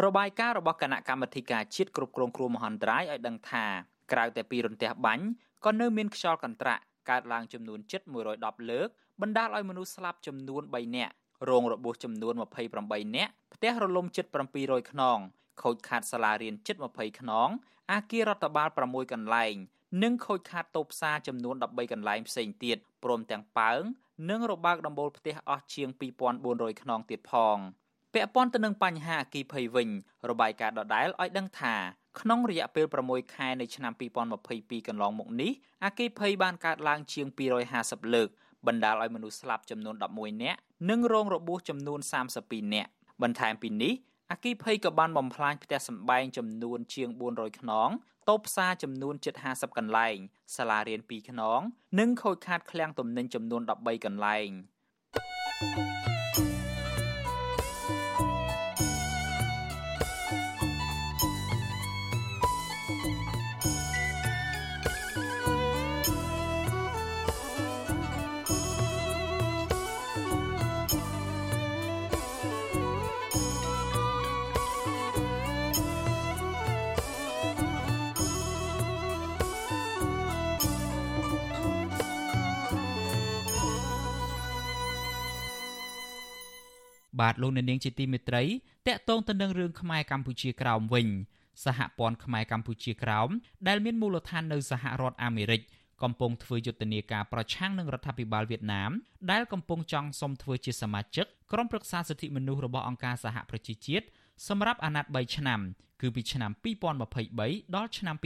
[0.05, 3.67] របាយការណ៍របស់គណៈកម្មាធិការជាតិគ្រប់គ្រងគ្រោះមហន្តរាយឲ្យដឹងថា
[4.13, 5.25] ក្រៅតែពីរន្ទះបាញ់
[5.65, 8.03] ក៏នៅមានខ្យល់កន្ត្រាក់កើតឡើងចំនួនជិត
[8.37, 8.89] 110លើក
[9.21, 11.15] បណ្ដាលឲ្យមនុស្សស្លាប់ចំនួន3នាក់
[11.51, 12.35] រងរបួសចំនួន
[12.75, 14.25] 28នាក់ផ្ទះរលំជិត
[14.59, 15.19] 700ខ្នង
[15.63, 17.49] ខូចខាតសាលារៀនជិត20ខ្នង
[17.93, 19.55] អាគាររដ្ឋបាល6កន្លែង
[20.03, 23.83] និងខូចខាតតូបផ្សារចំនួន13កន្លែងផ្សេងទៀតព្រមទាំងប៉ើង
[24.31, 25.89] និងរបើកដំបូលផ្ទះអស់ជាង
[26.37, 27.59] 2400ខ្នងទៀតផង
[28.15, 29.89] ពាក់ព័ន្ធទៅនឹងបញ្ហាអគិភ័យវិញ
[30.31, 31.75] របាយការណ៍ដដែលឲ្យដឹងថា
[32.21, 33.93] ក្នុងរយៈពេល6ខែនៃឆ្នាំ
[34.41, 35.53] 2022កន្លងមកនេះ
[35.85, 37.27] អគិភ័យបានកើតឡើងជាង
[37.71, 38.29] 250លើក
[38.67, 40.59] បណ្ដាលឲ្យមនុស្សស្លាប់ចំនួន11នាក់
[40.91, 42.01] និងរងរបួសចំនួន
[42.37, 42.91] 32នាក់
[43.23, 43.95] បន្ថែមពីនេះ
[44.31, 47.89] អគិភ័យក៏បានបំផ្លាញផ្ទះសម្បែងចំនួនជាង400ខ្នង
[48.29, 50.17] តូបផ្សារចំនួនជិត50កន្លែង
[50.57, 51.61] សាលារៀន2ខ្នង
[51.99, 54.49] និងខូចខាតឃ្លាំងទំនិញចំនួន13កន្លែង
[55.59, 56.16] thank you
[87.21, 88.45] បាទលោកអ្នកនាងជាទីមេត្រី
[88.87, 91.09] តកតងទៅនឹងរឿងខ្មែរកម្ពុជាក្រោមវិញ
[91.65, 93.29] សហព័ន្ធខ្មែរកម្ពុជាក្រោម
[93.69, 95.63] ដែលមានមូលដ្ឋាននៅសហរដ្ឋអាមេរិក
[96.03, 98.91] កំពុងធ្វើយុទ្ធនាការប្រឆាំងនឹងរដ្ឋាភិបាលវៀតណាម
[99.31, 104.07] ដែលកំពុងចង់សុំធ្វើជាសមាជិកក្រុមប្រឹក្សាសិទ្ធិមនុស្សរបស់អង្គការសហប្រជាជាតិ
[104.49, 105.61] សម្រាប់អាណត្តិ3ឆ្នាំ
[106.01, 106.51] គឺពីឆ្នាំ
[107.15, 108.17] 2023ដល់ឆ្នាំ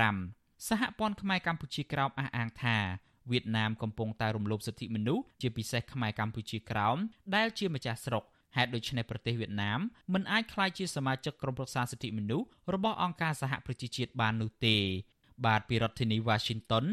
[0.00, 2.76] 2025សហព័ន្ធខ្មែរកម្ពុជាក្រោមអះអាងថា
[3.30, 6.96] វៀតណាមកំពុងតែរំលោភសិទ្ធិមនុស្សជាពិសេសខ្មែរកម្ពុជាក្រោម
[7.34, 8.24] ដែលជាម្ចាស់ស្រុក
[8.56, 9.80] ហេតុដូច្នេះប្រទេសវៀតណាម
[10.12, 14.76] មិនអាចក្លាយជាសមាជិកក្រុមប្រឹក្សាសិទ្ធិមនុស្សរបស់អង្គការសហប្រជាជាតិបាននោះទេ
[15.46, 16.84] បាទពីរដ្ឋធានី Washington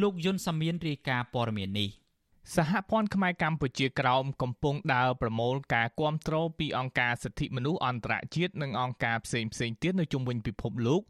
[0.00, 1.90] លោកយុនសាមៀនរាយការណ៍ព័ត៌មាននេះ។
[2.56, 11.02] សហព័ន្ធខ្មែរកម្ពុជាក្រោមកំពុងដើរប្រមូលការគាំទ្រពីអង្គការសិទ្ធិមនុស្សអន្តរជាតិនិងអង្គការផ្សេងផ្សេងទៀតនៅជុំវិញពិភពលោក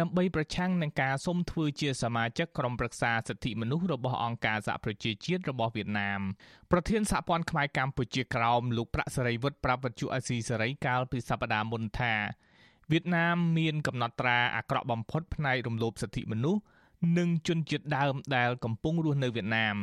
[0.00, 6.20] ដើម្បីប្រឆាំងនឹងការសុំធ្វើជាសមាជិកក្រុមប្រឹក្សាសិទ្ធិមនុស្សរបស់អង្គការសហប្រជាជាតិរបស់វៀតណាម
[6.70, 12.14] ប្រធានសហព័ន្ធខ្មែរកម្ពុជាក្រោមលោកប្រាក់សេរីវុឌ្ឍប្រាប់វិទ្យុអេស៊ីសេរីកាលពីសប្តាហ៍មុនថា
[12.90, 16.60] វៀតណាមមានកំណត់ត្រាអាក្រក់បំផុតផ្នែករំលោភសិទ្ធិមនុស្ស
[17.18, 19.76] និងជនជាតិដើមដែលកំពុងរស់នៅវៀតណាម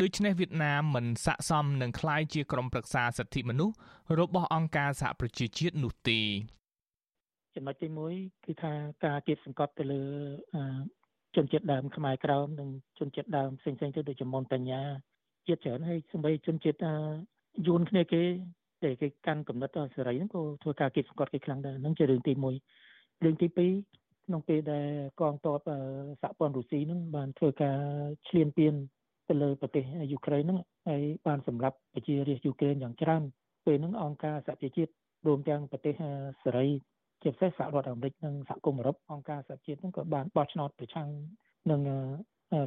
[0.00, 3.74] ដូច្នេះវៀតណាមមិនស័ក្តិសមនឹងក្លាយជាក្រុមប្រឹក្សាសិទ្ធិមនុស្ស
[4.18, 6.20] របស់អង្គការសហប្រជាជាតិនោះទេ
[7.54, 8.72] ចំណុចទី1គឺថា
[9.04, 10.02] ការគៀបសង្កត់ទៅលើ
[11.36, 12.68] ជនជាតិដើមខ្មែរក្រមនិង
[12.98, 14.82] ជនជាតិដើមផ្សេងៗទៅដូចជាមនបញ្ញា
[15.48, 16.78] ជាតិច្រើនហើយសម្បីជនជាតិ
[17.66, 18.22] យួនគ្នាគេ
[18.82, 22.32] តែគេកាន់កំណត់សេរីហ្នឹងក៏ធ្វើការគៀបសង្កត់គេខ្លាំងដែរហ្នឹងជារឿងទី
[22.78, 24.88] 1រឿងទី2ក្នុងពេលដែល
[25.20, 25.68] កងទ័ព
[26.22, 27.78] សហព័ន្ធរុស្ស៊ីហ្នឹងបានធ្វើការ
[28.28, 28.74] ឈ្លានពាន
[29.28, 30.58] ទៅលើប្រទេសយូក្រែនហ្នឹង
[30.88, 33.22] ហើយបានសម្រាប់ប្រជារាស្ត្រយូក្រែនយ៉ាងច្រើន
[33.66, 34.90] ពេលហ្នឹងអង្គការសហប្រជាជាតិ
[35.26, 35.94] រួមទាំងប្រទេស
[36.44, 36.68] សេរី
[37.22, 41.08] ជាពិសេសសហរដ្ឋអាមេរិកនិងសហគមន៍អឺរ៉ុបអង្គការសហជាតិហ្នឹងក៏បានបោះឆ្នោតប្រឆាំង
[41.70, 41.80] នឹង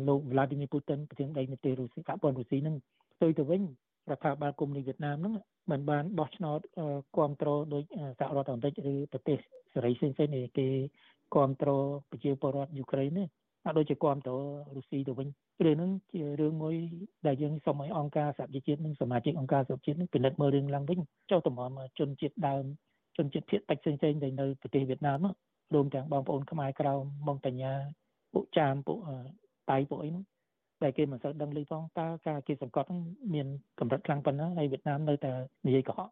[0.07, 2.75] លោក Vladimir Putin ប្រធានដីនៃប្រទេសរុស្ស៊ីសហព័ន្ធរុស្ស៊ីហ្នឹង
[3.15, 3.61] ផ្ទុយទៅវិញ
[4.09, 5.33] រដ្ឋាភិបាលកុម្មុយនីសវៀតណាមហ្នឹង
[5.71, 6.59] មិនបានបោះឆ្នោត
[7.15, 7.83] គ្រប់គ្រងដោយ
[8.19, 9.37] សហរដ្ឋអាមេរិកឬប្រទេស
[9.73, 10.67] សេរីផ្សេងៗនេះគេ
[11.33, 13.44] គ្រប់គ្រងប្រជាពលរដ្ឋយូក្រែននេះអត់
[13.77, 14.39] ដូចជាគ្រប់គ្រង
[14.75, 15.27] រុស្ស៊ីទៅវិញ
[15.65, 16.75] រឿងហ្នឹងជារឿងមួយ
[17.27, 20.99] ដែលយើងសូមឲ្យអង្គការសហជីវជាតិនិងសមាជិកអង្គការសហជីវជាតិនឹងពិនិត្យមើលរឿងឡើងវិញ
[21.31, 22.63] ចុះតម្រាំជនជាតិដើម
[23.17, 25.25] ជនជាតិភាគតិចផ្សេងៗដែលនៅប្រទេសវៀតណាម
[25.73, 26.93] រួមទាំងបងប្អូនខ្មែរក្រៅ
[27.27, 27.73] មកបញ្ញា
[28.33, 28.99] ពួកចាមពួក
[29.71, 30.25] តៃពួកអីហ្នឹង
[30.83, 32.87] ដែលគេមិនសូវដឹងឮផងតើការគេសង្កត់
[33.33, 33.47] មាន
[33.79, 35.31] កម្រិតខ្លាំងប៉ុណ្ណាហើយវៀតណាមនៅតែ
[35.67, 36.09] និយាយកុហក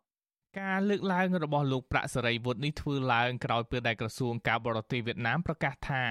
[0.60, 6.04] ការលើកឡើងរបស់លោកប្រាក់សេរីវុឌ្ឍនេះធ្វើឡើងក្រោយពេលដែលក្រសួងការបរទេសវៀតណាមប្រកាសថា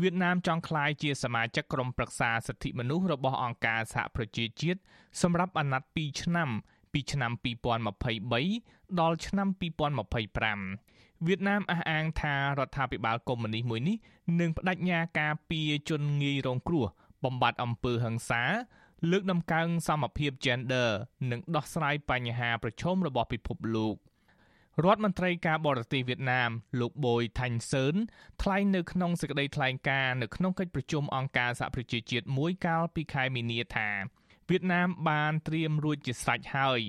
[0.00, 4.80] វៀតណាមចង់ក្លាយជាសមាជិកក្រុមប្រឹក្សាសិទ្ធិមនុស្សរបស់អង្គការសហប្រជាជាតិ
[5.22, 6.48] សម្រាប់អាណត្តិ2ឆ្នាំ
[6.92, 7.32] ពីឆ្នាំ
[8.16, 9.48] 2023ដល់ឆ្នាំ
[10.52, 13.96] 2025វៀតណាមអះអាងថារដ្ឋាភិបាលកុម្មុយនីសមួយនេះ
[14.40, 16.86] នឹងបដិញ្ញាការពារជនងាយរងគ្រោះ
[17.24, 18.42] បំបត្តិអំពើហិង្សា
[19.10, 20.90] លើកដំកើងសមភាព gender
[21.30, 23.94] និងដោះស្រាយបញ្ហាប្រឈមរបស់ពិភពលោក
[24.84, 26.50] រដ្ឋមន្ត្រីការបរទេសវៀតណាម
[26.80, 27.94] លោកបូយថាញ់សឿន
[28.42, 33.88] ថ្លែងនៅក្នុងសេចក្តីថ្លែងការណ៍នៅក្នុងកិច្ចប្រជុំអង្គការសហប្រជាជាតិមួយកាលពីខែមីនាថា
[34.48, 36.80] វៀតណាមបានត្រៀមរួចជាស្រេចហើយ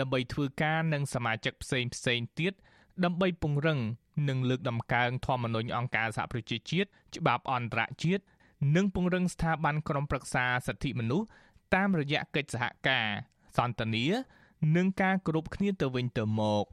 [0.00, 2.52] ដើម្បីធ្វើការនឹងសមាជិកផ្សេងផ្សេងទៀត
[3.04, 3.80] ដើម្បីពង្រឹង
[4.28, 8.22] និងលើកដំកើងធម្មនុញ្ញអង្គការសហប្រជាជាតិច្បាប់អន្តរជាតិ
[8.76, 11.26] និងពង្រឹងស្ថាប័នក្រមប្រឹក្សាសិទ្ធិមនុស្ស
[11.74, 13.06] តាមរយៈកិច្ចសហការ
[13.56, 14.04] សន្ទនា
[14.76, 16.66] និងការគោរពគ្នាទៅវិញទៅមក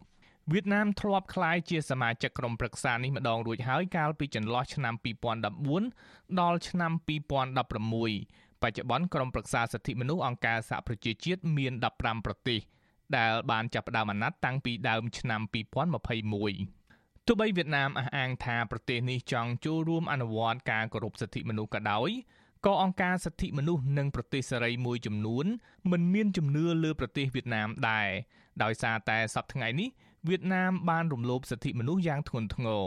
[0.54, 4.94] វៀតណាមធ្លាប់ក្លាយជាសមាជិកក្រុមប្រឹក្សានេះម្ដងរួចហើយកាលពីចន្លោះឆ្នាំ
[5.68, 6.92] 2014ដល់ឆ្នាំ
[7.78, 12.60] 2016បច្ចុប្បន្នក្រុមប្រឹក្សាសិទ្ធិមនុស្សអង្គការសហប្រជាជាតិមាន15ប្រទេស
[13.18, 15.42] ដែលបានចាប់ផ្ដើមអាណត្តិតាំងពីដើមឆ្នាំ
[16.14, 22.10] 2021ទោះបីវៀតណាមអះអាងថាប្រទេសនេះចង់ចូលរួមអនុវត្តការគោរពសិទ្ធិមនុស្សក៏ដោយ
[22.66, 25.46] ក៏អង្គការសិទ្ធិមនុស្សនិងប្រទេសសេរីមួយចំនួន
[25.92, 28.10] មិនមានជំនឿលើប្រទេសវៀតណាមដែរ
[28.64, 29.90] ដោយសារតែសប្តាហ៍ថ្ងៃនេះ
[30.28, 32.84] វៀតណាមបានរំលោភសិទ្ធិមនុស្សយ៉ាងធ្ងន់ធ្ងរ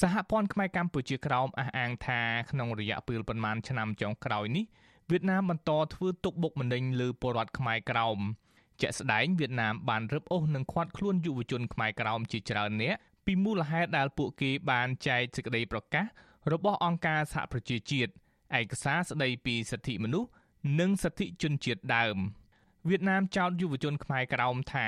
[0.00, 2.20] សហព័ន្ធខ្មែរកម្ពុជាក្រោមអះអាងថា
[2.50, 4.64] ក្នុងរយៈពេលប្រមាណឆ្នាំចុងក្រោយនេះ
[5.10, 8.18] វៀតណាមបន្តធ្វើទុកបុកម្នេញលើពលរដ្ឋខ្មែរក្រោម
[8.80, 16.06] ជាក់ស្ដែងវៀតណាមបានរឹបអូសនិងឃាត់ខ្លួនយុវជនខ្មែរក្រោមជាច្រើននាក់ពីមូលហេតុដែលពួកគេបានចែកសេចក្តីប្រកាស
[16.52, 18.10] របស់អង្គការសហប្រជាជាតិ
[18.60, 20.30] ឯកសារស្តីពីសិទ្ធិមនុស្ស
[20.80, 22.16] និងសិទ្ធិជនជាតិដើម
[22.88, 24.86] វៀតណាមចោទយុវជនខ្មែរក្រោមថា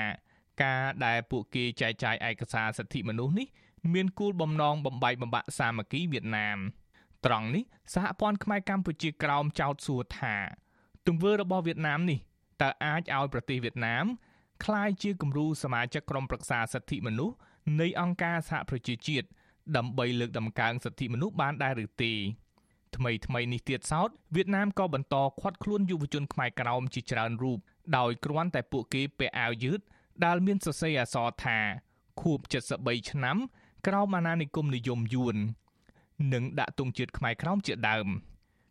[0.63, 3.47] ការដែលពួកគេចែកចាយឯកសារសិទ្ធិមនុស្សនេះ
[3.93, 6.57] មានគោលបំណងបំបែកបំបាក់សាមគ្គីវៀតណាម
[7.25, 10.35] ត្រង់នេះសហព័ន្ធខ្មែរកម្ពុជាក្រោមចោទសួរថា
[11.07, 12.19] ទង្វើរបស់វៀតណាមនេះ
[12.61, 14.05] តើអាចឲ្យប្រទេសវៀតណាម
[14.63, 17.35] ក្លាយជាគំរូសមាជិកក្រុមប្រឹក្សាសិទ្ធិមនុស្ស
[17.81, 19.27] នៃអង្គការសហប្រជាជាតិ
[19.77, 22.13] ដើម្បីលើកដំកើងសិទ្ធិមនុស្សបានដែរឬទេ
[22.95, 27.59] ថ្មីថ្មីនេះទៀតសោតវៀតណាមក៏បន្តឃាត់ខ្លួនយុវជនខ្មែរក្រោមជាច្រើនរូប
[27.97, 29.79] ដោយគ្រាន់តែពួកគេពាក់អាវយឺត
[30.23, 31.59] ដែលមានសរសេរអក្សរថា
[32.21, 32.39] ខួប
[32.75, 33.37] 73ឆ្នាំ
[33.87, 35.35] ក្រោមអាណានិគមនិយមយួន
[36.33, 38.07] និងដាក់ទង់ជាតិខ្មែរក្រោមជាដើម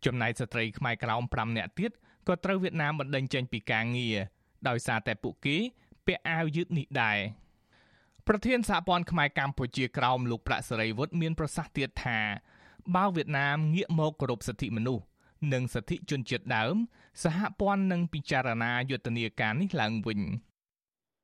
[0.04, 1.90] ចំណែកស្ត្រីខ្មែរក្រោម5នាក់ទៀត
[2.28, 4.16] ក៏ត្រូវវៀតណាមបណ្តេញចេញពីការងារ
[4.68, 5.56] ដោយសារតែពួកគេ
[6.06, 7.18] ពាក់អាវយឺតនេះដែរ
[8.26, 12.18] ប្រធានសហព័ន្ធខ្មែរកម្ពុជាក្រោមលោកប្រាក់សេរីវុឌ្ឍមានប្រសាសន៍ទៀតថា
[12.94, 15.04] បើវៀតណាមងាកមកគោរពសិទ្ធិមនុស្ស
[15.52, 16.74] និងសិទ្ធិជនជាតិដើម
[17.22, 20.20] សហព័ន្ធនឹងពិចារណាយុទ្ធនាការនេះឡើងវិញ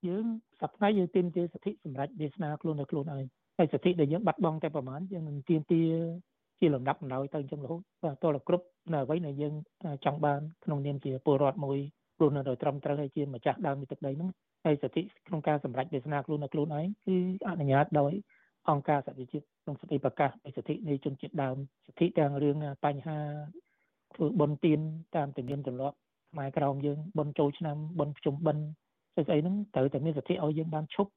[0.09, 0.25] យើង
[0.61, 3.25] សប្តាហ៍យើងទាមទារសិទ្ធិសម្រាប់វាសនាខ្លួននៅខ្លួនឯង
[3.59, 5.91] ហើយសិទ្ធិដែលយើងបាត់បង់តែប្រហែលយើងនឹងទាមទារ
[6.61, 9.55] ជាលំដាប់លំដោយទៅអញ្ចឹងរហូតបាទតើគ្រប់នៅអ្វីដែលយើង
[10.05, 11.79] ចង់បានក្នុងនាមជាពលរដ្ឋមួយ
[12.21, 14.31] រស់នៅដោយត្រឹមត្រូវហើយជាម្ចាស់ដើមនៃទឹកដីហ្នឹង
[14.65, 17.17] ហើយសិទ្ធិក្នុងការសម្រេចវាសនាខ្លួននៅខ្លួនឯងគឺ
[17.49, 18.13] អនុញ្ញាតដោយ
[18.71, 23.19] អង្គការសហជីវជាតិក្នុងសេចក្តីប្រកាសនៃសិទ្ធិនៃជនជាតិដើមសិទ្ធិទាំងរឿងបញ្ហា
[24.15, 24.81] ធ្វើបុណ្យទាន
[25.17, 25.97] តាមទំនៀមទម្លាប់
[26.33, 28.65] ខ្មែរក្រមយើងបុណ្យចូលឆ្នាំបុណ្យភ្ជុំបិណ្ឌ
[29.15, 31.11] ស្អីស្អីហ្នឹងត្រូវតែមានសិទ្ធិឲ្យយើងបានឈប់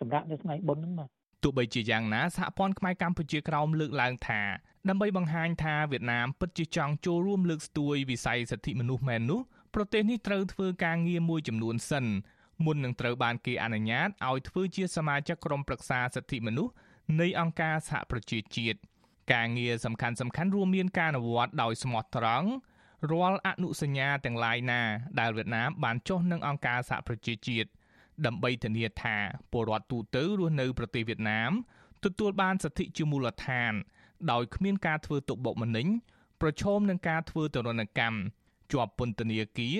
[0.00, 1.08] សម្រាប់នៅថ្ងៃបុណ្យហ្នឹងបាទ
[1.42, 4.40] ទោះបីជាយ៉ាងណាសហព័ន្ធខ្មែរកម្ពុជាក្រោមលើកឡើងថា
[4.88, 9.40] ដើម្បីបង្ហាញថាវៀតណាមពិតជាចង់ចូលរួមលើកស្ទួយវិស័យសិទ្ធិមនុស្សមែននោះ
[9.74, 12.06] ប្រទេសនេះត្រូវធ្វើការងារមួយចំនួនសិន
[12.64, 16.72] មុននឹងត្រូវបានគេអនុញ្ញាតឲ្យធ្វើជាសមាជិកក្រុមប្រឹក្សាសិទ្ធិមនុស្ស
[17.20, 18.78] នៃអង្គការសហប្រជាជាតិ
[19.32, 22.48] ការងារសំខាន់សំខាន់រួមមានការអនុវត្តដោយស្មោះត្រង់
[23.10, 24.80] រាល់អនុសញ្ញាទាំងឡាយណា
[25.20, 27.68] ដែលវៀតណាមបានចុះនឹងអង្គការសហប្រជាជាតិ
[28.26, 29.16] ដើម្បីធានាថា
[29.52, 31.52] ពលរដ្ឋទូទៅរស់នៅប្រទេសវៀតណាម
[32.04, 33.72] ទទួលបានសិទ្ធិជាមូលដ្ឋាន
[34.30, 35.86] ដោយគ្មានការធ្វើទុកបុកម្នេញ
[36.40, 38.18] ប្រឈមនឹងការធ្វើទរណកម្ម
[38.72, 39.78] ជាប់ពន្ធនាគារ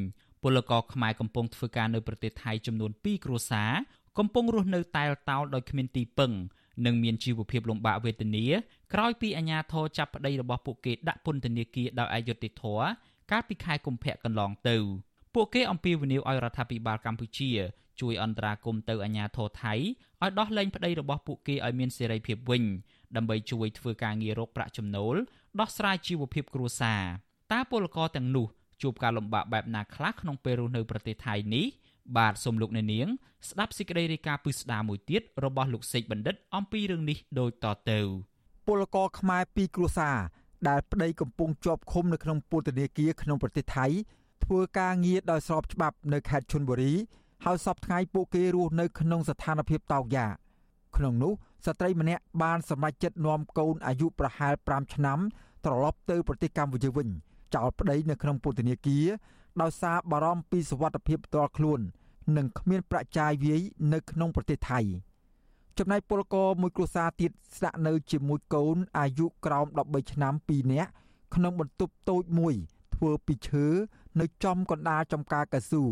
[0.44, 3.72] ពលករខ្មែរកំពុងធ្វើការនៅប្រទេសថៃចំនួន2គ្រួសារ
[4.18, 6.32] កំពុងរស់នៅតែលតោលដោយគ្មានទីពឹង
[6.86, 8.46] និងមានជីវភាពលំបាកវេទនា
[8.94, 12.88] ក្រោយពីអាជ្ញាធរចាប់ប្តីរបស់ពួកគេដាក់ពន្ធនាគារដោយអយុត្តិធម៌
[13.32, 14.78] កាលពីខែកុម្ភៈកន្លងទៅ
[15.36, 17.52] ពួកគេអំពាវនាវឲ្យរដ្ឋាភិបាលកម្ពុជា
[18.02, 22.64] ជួយអន្តរាគមន៍ទៅអាជ្ញាធរថៃឲ្យដោះលែងប្តីរបស់ពួកគេឲ្យមានសេរីភាពវិញ
[23.16, 25.16] ដើម្បីជួយធ្វើការងាររកប្រាក់ចំណូល
[25.60, 27.04] ដោះស្រាយជីវភាពគ្រួសារ
[27.54, 28.48] តើពលករទាំងនោះ
[28.82, 31.66] ជួបការលំបាកបែបណាខ្លះក្នុងពេលរស់នៅប្រទេសថៃនេះ
[32.18, 33.08] បាទសូមលោកអ្នកនាង
[33.50, 38.00] ស្ដាប់សេចក្តីរាយការណ៍ពិស្ដារមួយទៀតរបស់លោកសេកបណ្ឌិត អំពីរឿងនេះដូចតទៅ
[38.68, 40.18] ពលករខ្មែរពីរគ្រួសារ
[40.70, 43.86] ដែលប្តីកំពុងជាប់ឃុំនៅក្នុងពន្ធនាគារក្នុងប្រទេសថៃ
[44.44, 46.94] ធ្វើការងារដោយស្របច្បាប់នៅខេត្តឈុនបុរី
[47.46, 50.28] ហើយសពថ្ងៃពួកគេរស់នៅក្នុងស្ថានភាពតោកយ៉ា
[50.98, 51.34] ក្នុងនោះ
[51.66, 55.20] ស្ត្រីម្នាក់បានសម្រេចចិត្តនាំកូនអាយុប្រហែល5ឆ្នាំ
[55.66, 57.08] ត្រឡប់ទៅប្រទេសកម្ពុជាវិញ
[57.56, 59.06] ចោលប្តីនៅក្នុងពន្ធនាគារ
[59.62, 61.80] ដោយសារបារម្ភពីសុវត្ថិភាពផ្ទាល់ខ្លួន
[62.38, 63.62] និងគ្មានប្រាក់ចាយវាយ
[63.94, 64.80] នៅក្នុងប្រទេសថៃ
[65.78, 70.92] ចំណែកពលករមួយគ្រួសារទៀតស្នាក់នៅជាមួយកូនអាយុក្រោម13ឆ្នាំ2នាក់
[71.36, 72.54] ក្នុងបន្ទប់តូចមួយ
[72.96, 73.66] ធ្វើពីឈើ
[74.20, 75.84] នៅចំកណ្ដាលចំការកៅស៊ូ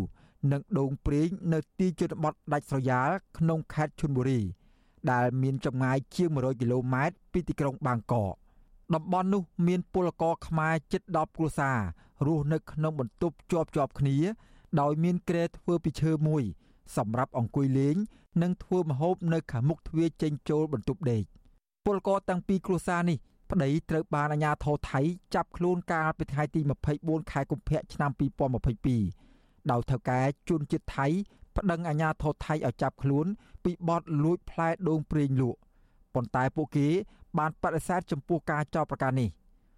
[0.51, 4.41] និងដងព្រេងនៅទីជនបទដាច់ស្រយាលក្នុងខេត្តឈុនបុរី
[5.11, 8.33] ដែលមានចម្ងាយជាង100គីឡូម៉ែត្រពីទីក្រុងបាងកក
[8.93, 11.79] តំបន់នោះមានពលករខ្មែរជិត10គ្រួសារ
[12.25, 14.17] រស់នៅក្នុងបន្ទប់ជាប់ជាប់គ្នា
[14.81, 16.43] ដោយមានគ្រែធ្វើពីឈើមួយ
[16.97, 17.95] សម្រាប់អង្គុយលេង
[18.41, 21.23] និងធ្វើម្ហូបនៅខាងមុខទ្វារចេញចូលបន្ទប់ដេក
[21.85, 23.17] ពលករទាំងពីរគ្រួសារនេះ
[23.51, 25.01] ប្តីត្រូវបានអាជ្ញាធរថៃ
[25.35, 26.61] ចាប់ខ្លួនកាលពីថ្ងៃទី
[26.95, 28.11] 24ខែកុម្ភៈឆ្នាំ
[28.91, 31.07] 2022ដោយថៅកែជួនជាតិថៃ
[31.55, 33.25] ប្តឹងអាជ្ញាធរថៃឲ្យចាប់ខ្លួន
[33.63, 35.59] ពីបទលួចផ្លែដូងប្រេងលក់
[36.13, 36.87] ប៉ុន្តែពួកគេ
[37.37, 39.29] បានបដិសេធចំពោះការចោទប្រកាន់នេះ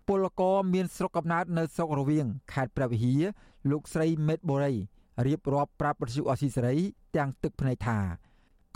[0.07, 3.23] ពលករមានស្រុកកំណើតនៅស្រុករវៀងខេត្តព្រះវិហារ
[3.71, 4.73] លោកស្រីមេតបូរី
[5.25, 6.75] រៀបរាប់ប្រាប់បទសុអសីសេរី
[7.15, 7.99] ទាំងទឹកភ្នែកថា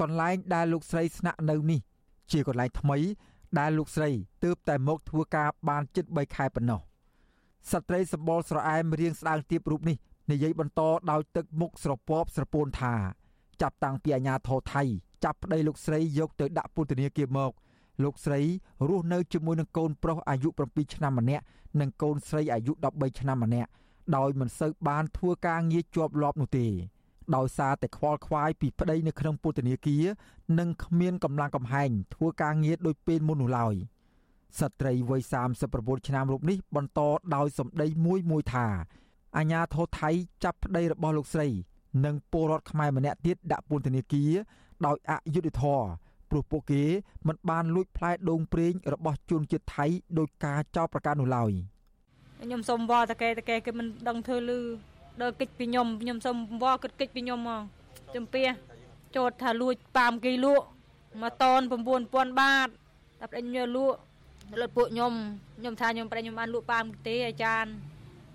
[0.02, 1.80] កន្លែងដែលលោកស្រីស្នាក់នៅនេះ
[2.32, 2.98] ជាកន្លែងថ្មី
[3.60, 4.10] ដែលលោកស្រី
[4.44, 6.82] ទើបតែមកធ្វើការបានជិត3ខែប៉ុណ្ណោះ
[7.72, 9.98] ស្ត្រីសម្បល់ស្រអែមរៀងស្ដើងទៀបរូបនេះ
[10.32, 12.94] និយាយបន្តដោយទឹកមុខស្រពាប់ស្រពោនថា
[13.62, 14.84] ចាប់តាំងពីអាញាធរថៃ
[15.24, 17.52] ចាប់ប្តីលោកស្រីយកទៅដាក់ពន្ធនាគារមក
[18.04, 18.40] លោកស្រី
[18.88, 21.44] រស់នៅជាមួយនឹងកូនប្រុសអាយុ7ឆ្នាំម្នាក់
[21.80, 23.70] និងកូនស្រីអាយុ13ឆ្នាំម្នាក់
[24.16, 26.68] ដោយមិនសូវបានធ្វើការងារជាប់លាប់នោះទេ
[27.36, 30.06] ដោយសារតែខ្វល់ខ្វាយពីប្តីនៅក្នុងពន្ធនាគារ
[30.60, 33.76] និងគ្មានកម្លាំងកំហែងធ្វើការងារដូចពេលមុននោះឡើយ
[34.60, 35.22] ស្ត្រីវ័យ
[35.64, 37.00] 39ឆ្នាំរូបនេះបន្ត
[37.36, 38.68] ដោយសម្ដីមួយមួយថា
[39.38, 40.10] អាញាធរថៃ
[40.44, 41.48] ចាប់ប្តីរបស់លោកស្រី
[42.06, 44.32] និងពលរដ្ឋខ្មែរម្នាក់ទៀតដាក់ពន្ធនាគារ
[44.86, 45.88] ដោយអយុត្តិធម៌
[46.32, 46.84] ព្រោះពួកគេ
[47.28, 49.86] មិនបានលួចផ្លែដូងប្រេងរបស់ជនជាតិថៃ
[50.18, 51.52] ដោយការចោទប្រកាន់នោះឡើយ
[52.44, 54.60] ខ្ញុំសុំវល់តកែតកែគេមិនដឹងធ្វើលឺ
[55.22, 57.62] ដល់កិច្ចពីខ្ញុំខ្ញុំសុំវល់គិតកិច្ចពីខ្ញុំមក
[58.16, 58.46] ចំពះ
[59.16, 60.66] ចោទថាលួចប៉ាមគេលក់
[61.22, 61.62] មួយតន
[62.02, 62.68] 9000បាត
[63.20, 63.98] តែប្តេញយកលក់
[64.62, 65.14] លុតពួកខ្ញុំ
[65.60, 67.70] ខ្ញុំថាខ្ញុំប្តេញខ្ញុំបានលក់ប៉ាមទេអាចារ្យ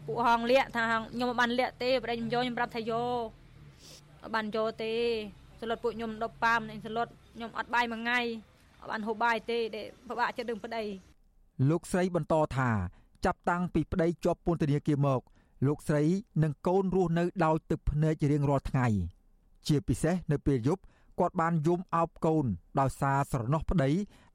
[0.07, 0.83] ពួកហងលាក់ថា
[1.13, 3.23] ខ្ញុំមិនបានលាក់ទេប្តីខ្ញុំយកខ្ញុំប្រាប់ថាយក
[4.35, 4.93] បានយកទេ
[5.61, 8.20] សឡុតពួកខ្ញុំដប់ប៉ាមនឹងសឡុត ខ្ញុំអត់បាយមួយថ្ងៃ
[8.80, 10.82] អត់បានហូបបាយទេដែលពិបាកចិត្តនឹងប្តី
[11.70, 12.70] លោកស្រីបន្តថា
[13.24, 15.20] ចាប់តាំងពីប្តីជាប់ពន្ធនាគារមក
[15.66, 16.03] លោកស្រី
[16.43, 18.87] និងកូនរស់នៅដោយទឹកភ្នែករៀងរាល់ថ្ងៃ
[19.66, 20.82] ជាពិសេសនៅពេលយប់
[21.18, 22.45] គាត់បានយំអោបកូន
[22.80, 23.91] ដោយសារស្រណោះប្តី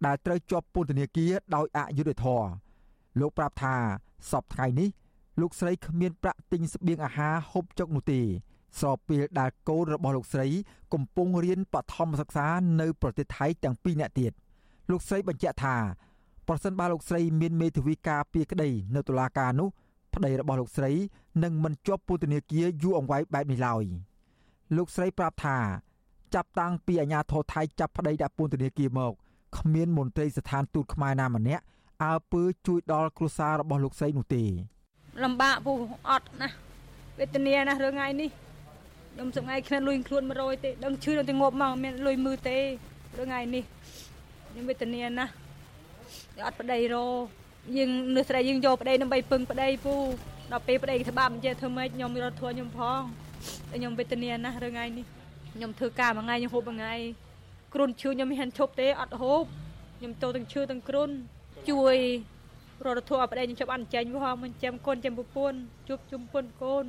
[0.05, 2.49] ដែលត្រូវជាប់ពន្ធនាគារដោយអយុត្តិធម៌
[3.19, 3.75] លោកប្រាប់ថា
[4.31, 4.89] សពថ្ងៃនេះ
[5.41, 8.21] លោកស្រីគ្មានប្រាក់ទិញស្បៀងអាហារហូបចុកនោះទេ
[8.79, 10.47] ស្របពេលដែលកូនរបស់លោកស្រី
[10.93, 12.47] កំពុងរៀនបឋមសិក្សា
[12.81, 14.31] នៅប្រទេសថៃទាំងពីរនាក់ទៀត
[14.91, 15.75] លោកស្រីបញ្ជាក់ថា
[16.47, 19.69] ប្រសិនបើលោកស្រីមានមេធាវីការពារក្តីនៅតុលាការនោះ
[20.13, 20.91] ប្តីរបស់លោកស្រី
[21.43, 23.83] នឹងមិនជាប់ពន្ធនាគារយូរអង្វែងបែបនេះឡើយ
[24.77, 25.57] លោកស្រីប្រាប់ថា
[26.35, 29.13] ចាប់តាំងពីអាញាធរថៃចាប់ប្តីដាក់ពន្ធនាគារមក
[29.57, 31.63] គ្មានមន្ត្រីស្ថានទូតខ្មែរណាម្នាក់
[32.03, 34.43] អើពើជួយដល់គ្រួសាររបស់លោកស្រីនោះទេ
[35.23, 35.71] លំបាកពូ
[36.09, 36.49] អត់ណា
[37.19, 38.29] វេទនាណារឿងថ្ងៃនេះ
[39.13, 42.57] ខ្ញុំសងៃគ្មានលុយខ្លួន100ទេដឹងឈឺដល់តែងប់មកមានលុយមើលទេ
[43.17, 43.63] រឿងថ្ងៃនេះ
[44.49, 45.31] ខ្ញុំវេទនាណាស់
[46.45, 46.97] អត់ប្តីរ
[47.77, 49.95] យើងនៅស្រីយើងយកប្តីដើម្បីពឹងប្តីពូ
[50.51, 53.01] ដល់ពេលប្តីច្បាប់និយាយធ្វើម៉េចខ្ញុំរត់ធួខ្ញុំផង
[53.69, 55.05] តែខ្ញុំវេទនាណាស់រឿងថ្ងៃនេះ
[55.55, 56.95] ខ្ញុំធ្វើការមួយថ្ងៃខ្ញុំហូបមួយថ្ងៃ
[57.73, 59.43] គ្រុនឈឺខ្ញុំមិនហ៊ានឈប់ទេអត់ហូប
[59.97, 61.09] ខ្ញុំចូលទាំងឈឺទាំងគ្រុន
[61.69, 61.97] ជួយ
[62.85, 65.57] រដ្ឋធម៌ប្តីខ្ញុំចាប់អត់ចេញផងមិនចាំកូនចាំប្រពន្ធ
[65.87, 66.85] ជួបជុំពុនកូន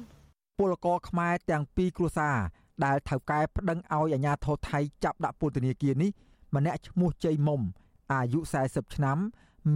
[0.62, 2.36] ពលករខ្មែរទាំងពីរគ្រួសារ
[2.84, 6.10] ដែលថៅកែប្តឹងឲ្យអាជ្ញាធរថៃចាប់ដាក់ពន្ធនាគារនេះ
[6.54, 7.60] ម្នាក់ឈ្មោះជ័យមុំ
[8.12, 9.18] អាយុ40ឆ្នាំ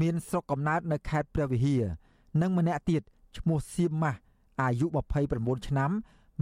[0.00, 1.82] មានស្រុកកំណើតនៅខេត្តព្រះវិហារ
[2.42, 3.02] និងម្នាក់ទៀត
[3.38, 4.18] ឈ្មោះសៀមម៉ាស់
[4.62, 4.86] អាយុ
[5.26, 5.90] 29ឆ្នាំ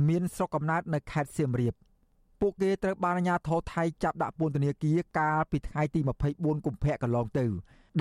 [0.08, 1.74] មានស្រុកកំណើតនៅខេត្តសៀមរាប
[2.40, 6.00] ពួកគេត្រូវបានអាជ្ញាធរថៃចាប់ដាក់ពន្ធនាគារកាលពីថ្ងៃទី
[6.32, 7.46] 24កុម្ភៈកន្លងទៅ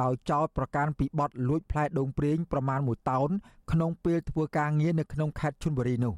[0.01, 3.29] ដោយចោទប្រកាន់ពីបទលួចផ្លែដូងប្រេងប្រមាណ1តោន
[3.71, 6.13] ក្នុងពេលធ្វើការងារនៅក្នុងខេត្តឈុនបុរីនោះ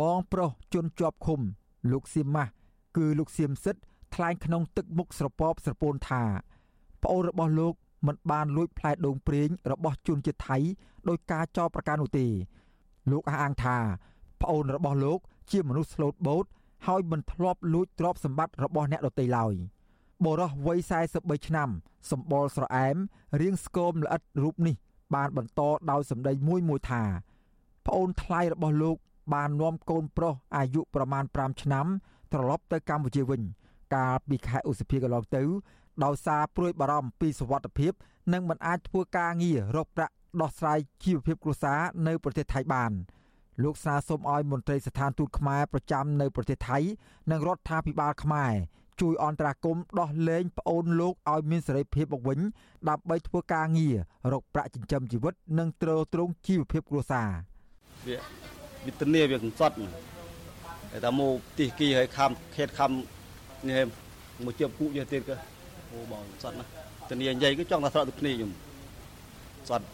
[0.00, 1.40] បងប្រុសជន់ជាប់ឃុំ
[1.92, 2.52] លោកសៀមម៉ាស់
[2.96, 3.80] គឺលោកសៀមសិទ្ធ
[4.14, 6.22] ថ្លែងក្នុងទឹកមុខស្រពបស្រពោនថា
[7.02, 7.74] ប្អូនរបស់លោក
[8.06, 10.58] មិនបានលួចផ្លែដូងប្រេងរបស់ជនជាតិថៃ
[11.08, 12.26] ដោយការចោទប្រកាន់នោះទេ
[13.10, 13.76] លោកអះអាងថា
[14.42, 15.18] ប្អូនរបស់លោក
[15.50, 16.44] ជាមនុស្សស្លូតបូត
[16.86, 19.54] ហើយមិនធ្លាប់លួចទ្រព្យសម្បត្តិរបស់អ្នកដទៃឡើយ
[20.24, 20.78] បរោះវ័យ
[21.12, 21.68] 43ឆ្នាំ
[22.10, 22.96] សម្បល់ស្រអែម
[23.40, 24.76] រៀងស្គមល្អិតរូបនេះ
[25.14, 27.02] បានបន្តដោយសម្ដីមួយមួយថា
[27.86, 28.96] ប្អូនថ្លៃរបស់លោក
[29.32, 31.86] បាននាំកូនប្រុសអាយុប្រមាណ5ឆ្នាំ
[32.32, 33.40] ត្រឡប់ទៅកម្ពុជាវិញ
[33.94, 35.42] កាលពីខែឧសភាកន្លងទៅ
[36.04, 37.92] ដោយសារព្រួយបារម្ភពីសុវត្ថិភាព
[38.32, 42.92] និងមិនអាចធ្វើការងាររកប្រាក់ដោះស្រាយជីវភាពគ្រួសារនៅប្រទេសថៃបាន
[43.62, 46.78] លោកស្នើសុំឲ្យមន្ត្រីស្ថានទូតខ្មែរប្រចាំនៅប្រទេសថៃ
[47.30, 48.52] និងរដ្ឋាភិបាលខ្មែរ
[49.00, 52.40] ជួយអន្តរាគមន៍ដោះលែងប្អូនលោកឲ្យមានសេរីភាពមកវិញ
[52.88, 53.96] ដើម្បីធ្វើការងារ
[54.32, 57.30] រកប្រាក់ចិញ្ចឹមជីវិត និងទ្រទ្រង់ជីវភាពគ្រួសារ
[58.85, 59.75] វាវិធានាវាកំសត់
[60.91, 62.91] តែតាមកទីគីឲ្យខំខេតខំ
[63.67, 63.85] នេះ
[64.45, 65.35] មកជាពូយកទៀតក៏
[65.91, 66.65] អូបងសត់ណា
[67.09, 68.51] ធានានិយាយគឺចង់តែស្រកទឹកគ្នាខ្ញុំ
[69.69, 69.85] សត់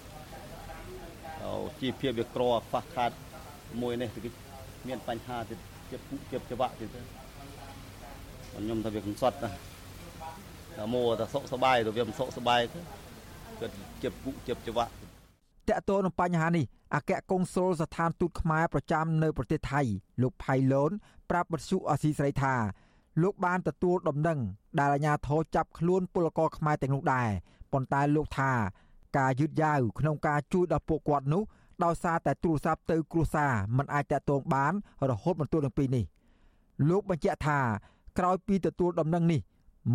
[1.42, 3.12] អូជីវភាពវាក្រខ្វះខាត
[3.82, 4.30] មួយនេះគឺ
[4.88, 5.60] មានបញ្ហាទៀត
[5.92, 6.90] ជាពុជាច្បាក់ទៀត
[8.54, 9.50] ខ្ញុំថាវាកំសត់ណា
[10.78, 12.80] តែមកតែសុខសบายទៅវាមិនសុខសบายគឺ
[13.60, 13.74] គាត់
[14.04, 14.92] ជាពុជាច្បាក់
[15.73, 16.65] តកតទៅនឹងបញ្ហានេះ
[16.95, 19.81] អគ្គកុងស៊ុលស្ថានទូតខ្មែរប្រចាំនៅប្រទេសថៃ
[20.23, 20.91] លោកផៃឡូន
[21.31, 22.55] ប្រាប់បទសុអសីស្រីថា
[23.23, 24.39] លោកបានទទួលដំណឹង
[24.79, 27.29] ដែលអាជ្ញាធរចាប់ខ្លួនពលករខ្មែរទាំងនោះដែរ
[27.73, 28.53] ប៉ុន្តែលោកថា
[29.19, 31.43] ការយឺតយ៉ាវក្នុងការជួយដល់ពួកគាត់នោះ
[31.85, 34.73] ដោយសារតែទូរស័ព្ទទៅគ្រួសារមិនអាចតាក់ទងបាន
[35.11, 36.05] រហូតមកទល់នឹងពេលនេះ
[36.89, 37.59] លោកបញ្ជាក់ថា
[38.19, 39.41] ក្រោយពីទទួលដំណឹងនេះ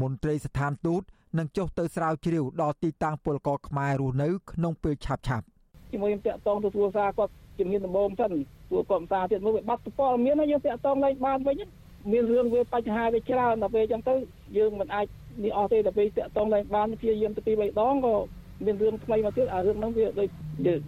[0.02, 1.02] មន្ត្រីស្ថានទូត
[1.38, 5.46] នឹងចុះទៅស្រាវជ្រាវដល់ទីតាំងពលករខ្មែររស់នៅក្នុងពេលឆាប់ឆាប់
[5.92, 11.58] ជាមួយខ្ញុំតាក់ទងទៅទូរស័ព្ទគាត់ជំនាញដំបូងសិនទូគាត់ផ្សារទៀតមកវាបាត់ពលមានហើយយើងតាក់ទងឡើងបានវិញ
[12.12, 14.16] មានរឿងវាបញ្ហាវាច្រើនដល់ពេលអញ្ចឹងទៅ
[14.58, 15.06] យើងមិនអាច
[15.44, 18.16] នេះអស់ទេដល់ពេលតាក់ទងឡើងបានព្យាយាមទៅពីរបីដងក៏
[18.66, 20.30] មានរឿងថ្មីមកទៀតអារឿងហ្នឹងវាដូច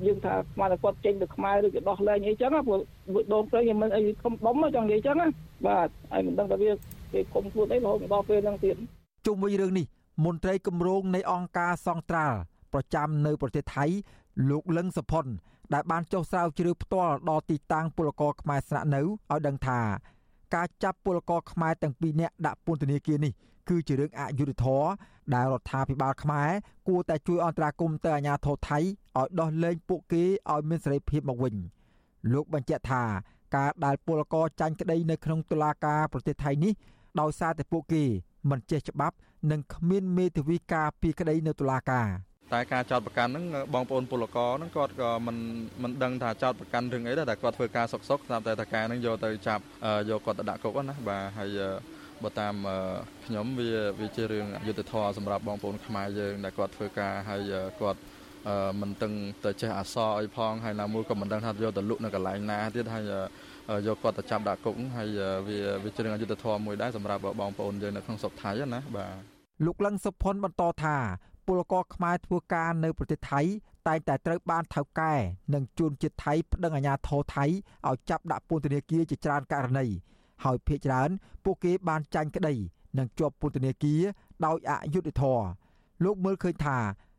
[0.06, 2.80] យើងថាស្មានតែគាត់ចេញទៅខ្មែរឬក៏ដោះលែងអីចឹងព្រោះ
[3.34, 5.28] ដងព្រៃមិនអីខំដុំចង់និយាយចឹងណា
[5.68, 6.72] បាទហើយមិនដឹងថាវា
[7.14, 8.76] គេគុំខ្លួនអីរហូតដល់ពេលហ្នឹងទៀត
[9.26, 9.86] ជុំវិញរឿងនេះ
[10.26, 12.38] មន្ត្រីគម្រោងនៃអង្គការសង្ត្រាល់
[12.74, 13.86] ប្រចាំនៅប្រទេសថៃ
[14.50, 15.26] លោកលឹងសុផុន
[15.74, 19.80] ដែលបានចុះស្រាវជ្រាវផ្ទាល់ដល់ទីតាំងពលករខ្មែរស្នាក់នៅឲ្យដឹងថា
[20.56, 23.34] ការចាប់ពលករខ្មែរទាំងពីរនាក់ដាក់ពន្ធនាគារនេះ
[23.70, 24.88] គឺជារឿងអយុត្តិធម៌
[25.36, 26.50] ដែលរដ្ឋាភិបាលខ្មែរ
[26.88, 31.56] គួរតែជួយអន្តរាគមន៍ទៅអាជ្ញាធរថៃឲ្យដោះលែងពួកគេឲ្យមានសេរីភាពមកវិញ
[32.34, 33.04] លោកបញ្ជាក់ថា
[33.56, 36.74] ការដែលពលករចាញ់ក្តីនៅក្នុងតុលាការប្រទេសថៃនេះ
[37.20, 38.04] ដោយសារតែពួកគេ
[38.50, 39.16] មិនចេះច្បាប់
[39.52, 42.08] និងគ្មានមេធាវីការពីក្តីនៅតុលាការ
[42.54, 45.38] តែការចោតប្រកាន់ហ្នឹងបងប្អូនពលករហ្នឹងគាត់ក៏មិន
[45.84, 49.64] មិនដឹងថាចោតប្រកាន់រឿងអីដែរតែគាត់ធ្វើការសុកសុកស្រាប់តែតការហ្នឹងយកទៅចាប់
[50.10, 51.60] យកគាត់ទៅដាក់គុកណាបាទហើយ
[52.24, 52.56] បើតាម
[53.26, 53.70] ខ្ញុំវា
[54.00, 58.02] វាជារឿងយុទ្ធធរសម្រាប់បងប្អូនខ្មែរយើងដែលគាត់ធ្វើការហើយគាត់
[58.82, 59.14] មិនទាំង
[59.46, 63.04] ទៅចេះអសរអីផងហើយណាមួយក៏មិនដឹងថាយកទៅលក់នៅកន្លែងណាទៀតហើយ
[63.88, 65.08] យកគាត់ទៅចាប់ដាក់គុកហើយ
[65.48, 69.14] វាវាជារឿងយុទ្ធធរមួយដែរសម្រាប់បងប្អូនយើងនៅក្នុងស្រុកថៃណាបាទ
[69.66, 70.96] លោកលឹងសុផុនបន្តថា
[71.50, 73.42] ពលករខ្មែរធ្វើការនៅប្រទេសថៃ
[73.88, 75.14] តែងតែត្រូវបានថៅកែ
[75.54, 77.46] និងជួនជាតិថៃប្តឹងអាជ្ញាធរថៃ
[77.88, 79.86] ឲ្យចាប់ដាក់ពន្ធនាគារជាច្រើនករណី
[80.44, 81.10] ហើយភ ieck ច្រើន
[81.44, 82.54] ពួកគេបានចាញ់ក្តី
[82.98, 84.02] និងជាប់ពន្ធនាគារ
[84.46, 85.46] ដោយអយុត្តិធម៌
[86.04, 86.78] លោកមើលឃើញថា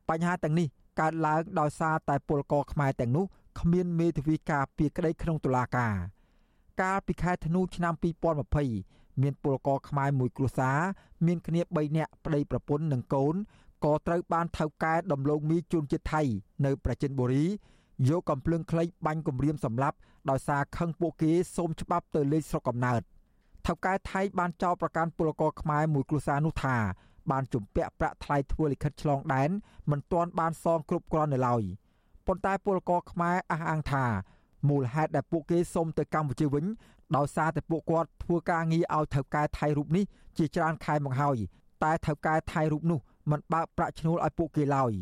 [0.09, 0.67] បញ្ហាទាំងនេះ
[1.01, 3.25] កើតឡើងដោយសារតែពលករខ្មែរទាំងនោះ
[3.61, 5.95] គ្មានមេធាវីការពារក្តីក្នុងតុលាការ
[6.83, 7.95] កាលពីខែធ្នូឆ្នាំ
[8.59, 10.79] 2020មានពលករខ្មែរមួយគ្រួសារ
[11.27, 13.35] មានគ្នា3នាក់ប្តីប្រពន្ធនិងកូន
[13.85, 16.23] ក៏ត្រូវបានថៅកែដំឡូងមីជួនជាតិថៃ
[16.65, 17.45] នៅប្រជិនបុរី
[18.09, 19.97] យកកំភ្លើងខ្លីបាញ់គំរាមសម្លាប់
[20.31, 23.03] ដោយសារខឹងពួកគេសូមច្បាប់ទៅលេខស្រុកកំណើត
[23.67, 26.77] ថៅកែថៃបានចោទប្រកាន់ពលករខ្មែរមួយគ្រួសារនោះថា
[27.31, 29.51] បានជំពាក់ប្រាក់ថ្លៃធ្វើលិខិតឆ្លងដែន
[29.91, 31.63] មិនទាន់បានសងគ្រប់គ្រាន់នៅឡើយ
[32.27, 34.05] ប៉ុន្តែពលករខ្មែរអះអាងថា
[34.69, 36.65] មូលហេតុដែលពួកគេសុំទៅកម្ពុជាវិញ
[37.17, 40.05] ដោយសារតែពួកគាត់ធ្វើការងារឲ្យថៅកែថៃរូបនេះ
[40.39, 41.39] ជាច្រើនខែមកហើយ
[41.85, 44.93] តែថៅកែថៃរូបនោះ មិនបើកប្រាក់ឈ្នួលឲ្យពួកគេឡើយ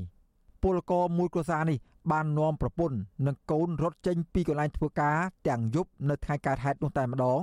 [0.62, 1.78] ពលករមួយគ្រួសារនេះ
[2.12, 2.96] បាននាំប្រពន្ធ
[3.26, 5.16] និងកូនរត់ចេញពីកន្លែងធ្វើការ
[5.48, 7.40] ទាំងយប់នៅថ្ងៃកើតហេតុនោះតែម្ដង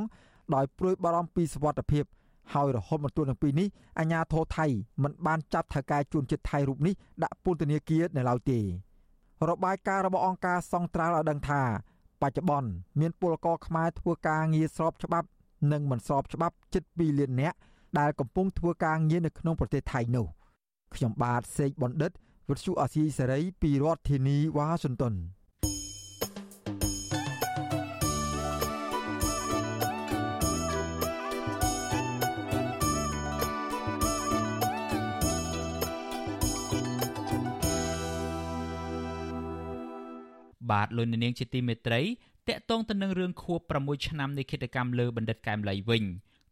[0.55, 2.05] ដោយព្រួយបារម្ភពីសុវត្ថិភាព
[2.53, 3.67] ហើយរហូតមកទល់នឹងពេលនេះ
[3.99, 4.65] អាជ្ញាធរថៃ
[5.03, 8.59] មិនបានចាប់ថៅកែជួនចិត្តថៃរូបនេះដាក់ពន្ធនាគារនៅឡើយទេ
[9.49, 11.61] របាយការណ៍របស់អង្គការសង្ត្រាល់ឲ្យដឹងថា
[12.21, 12.69] បច្ចុប្បន្ន
[12.99, 15.28] មានពលករខ្មែរធ្វើការងារស្របច្បាប់
[15.71, 17.57] និងមិនស្របច្បាប់ជិត2លាននាក់
[17.99, 20.28] ដែលកំពុងធ្វើការងារនៅក្នុងប្រទេសថៃនោះ
[20.96, 22.12] ខ្ញុំបាទសេកបណ្ឌិត
[22.50, 25.16] វិទ្យុអាស៊ីសេរីពីរដ្ឋធានីវ៉ាស៊ីនតោន
[40.72, 42.02] បាទលោកនាងជាទីមេត្រី
[42.50, 46.04] តកតងទៅនឹងរឿងខួប6ឆ្នាំនៃគិតកម្មលើបណ្ឌិតកែមលីវិញ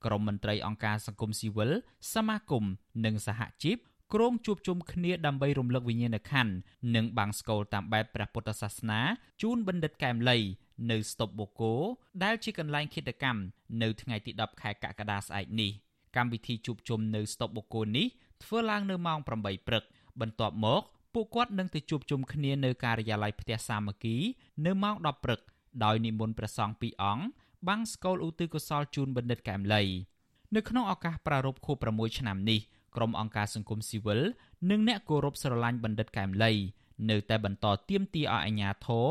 [0.05, 1.71] ក្រមមន្ត្រីអង្គការសង្គមស៊ីវិល
[2.13, 2.63] សមាគម
[3.05, 3.77] និងសហជីព
[4.13, 6.53] គ្រងជួបជុំគ្នាដើម្បីរំលឹកវិញ្ញាណក្ខន្ធ
[6.95, 8.99] និងបាំងស្កូលតាមបែបព្រះពុទ្ធសាសនា
[9.41, 10.37] ជូនបណ្ឌិតកែមលី
[10.91, 11.73] នៅស្តុបបូកូ
[12.23, 13.41] ដែលជាកន្លែងគិតកម្ម
[13.81, 15.71] នៅថ្ងៃទី10ខែកក្កដាស្អែកនេះ
[16.15, 18.07] កម្មវិធីជួបជុំនៅស្តុបបូកូនេះ
[18.43, 19.83] ធ្វើឡើងនៅម៉ោង8ព្រឹក
[20.21, 20.81] បន្ទាប់មក
[21.13, 24.15] ពួកគាត់នឹងទៅជួបជុំគ្នានៅការិយាល័យផ្ទះសាមគ្គី
[24.65, 25.39] នៅម៉ោង10ព្រឹក
[25.83, 27.25] ដោយនិមន្តព្រះសង្ឃពីរអង្គ
[27.67, 29.83] បាំងស្កូលឧទ្ទិសកុសលជូនបណ្ឌិតកែមលី
[30.55, 32.59] នៅក្នុងឱកាសប្រារព្ធខួប6ឆ្នាំនេះ
[32.95, 34.21] ក្រុមអង្គការសង្គមស៊ីវិល
[34.69, 36.51] និងអ្នកគោរពស្រឡាញ់បណ្ឌិតកែមលី
[37.09, 39.07] នៅតែបន្តទៀមទាឲ្យអាជ្ញាធរ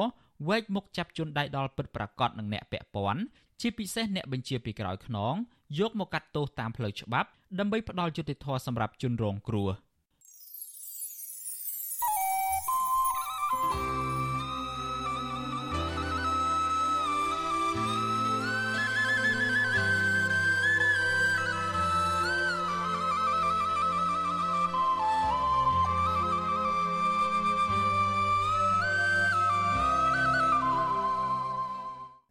[0.49, 3.23] វែកមុខចាប់ជនដៃដល់ពិតប្រាកដនឹងអ្នកពាក់ព័ន្ធ
[3.61, 5.35] ជាពិសេសអ្នកបញ្ជាពីក្រោយខ្នង
[5.79, 7.29] យកមកកាត់ទោសតាមផ្លូវច្បាប់
[7.59, 9.71] ដើម្បីផ្ដល់យុត្តិធម៌សម្រាប់ជនរងគ្រោះ។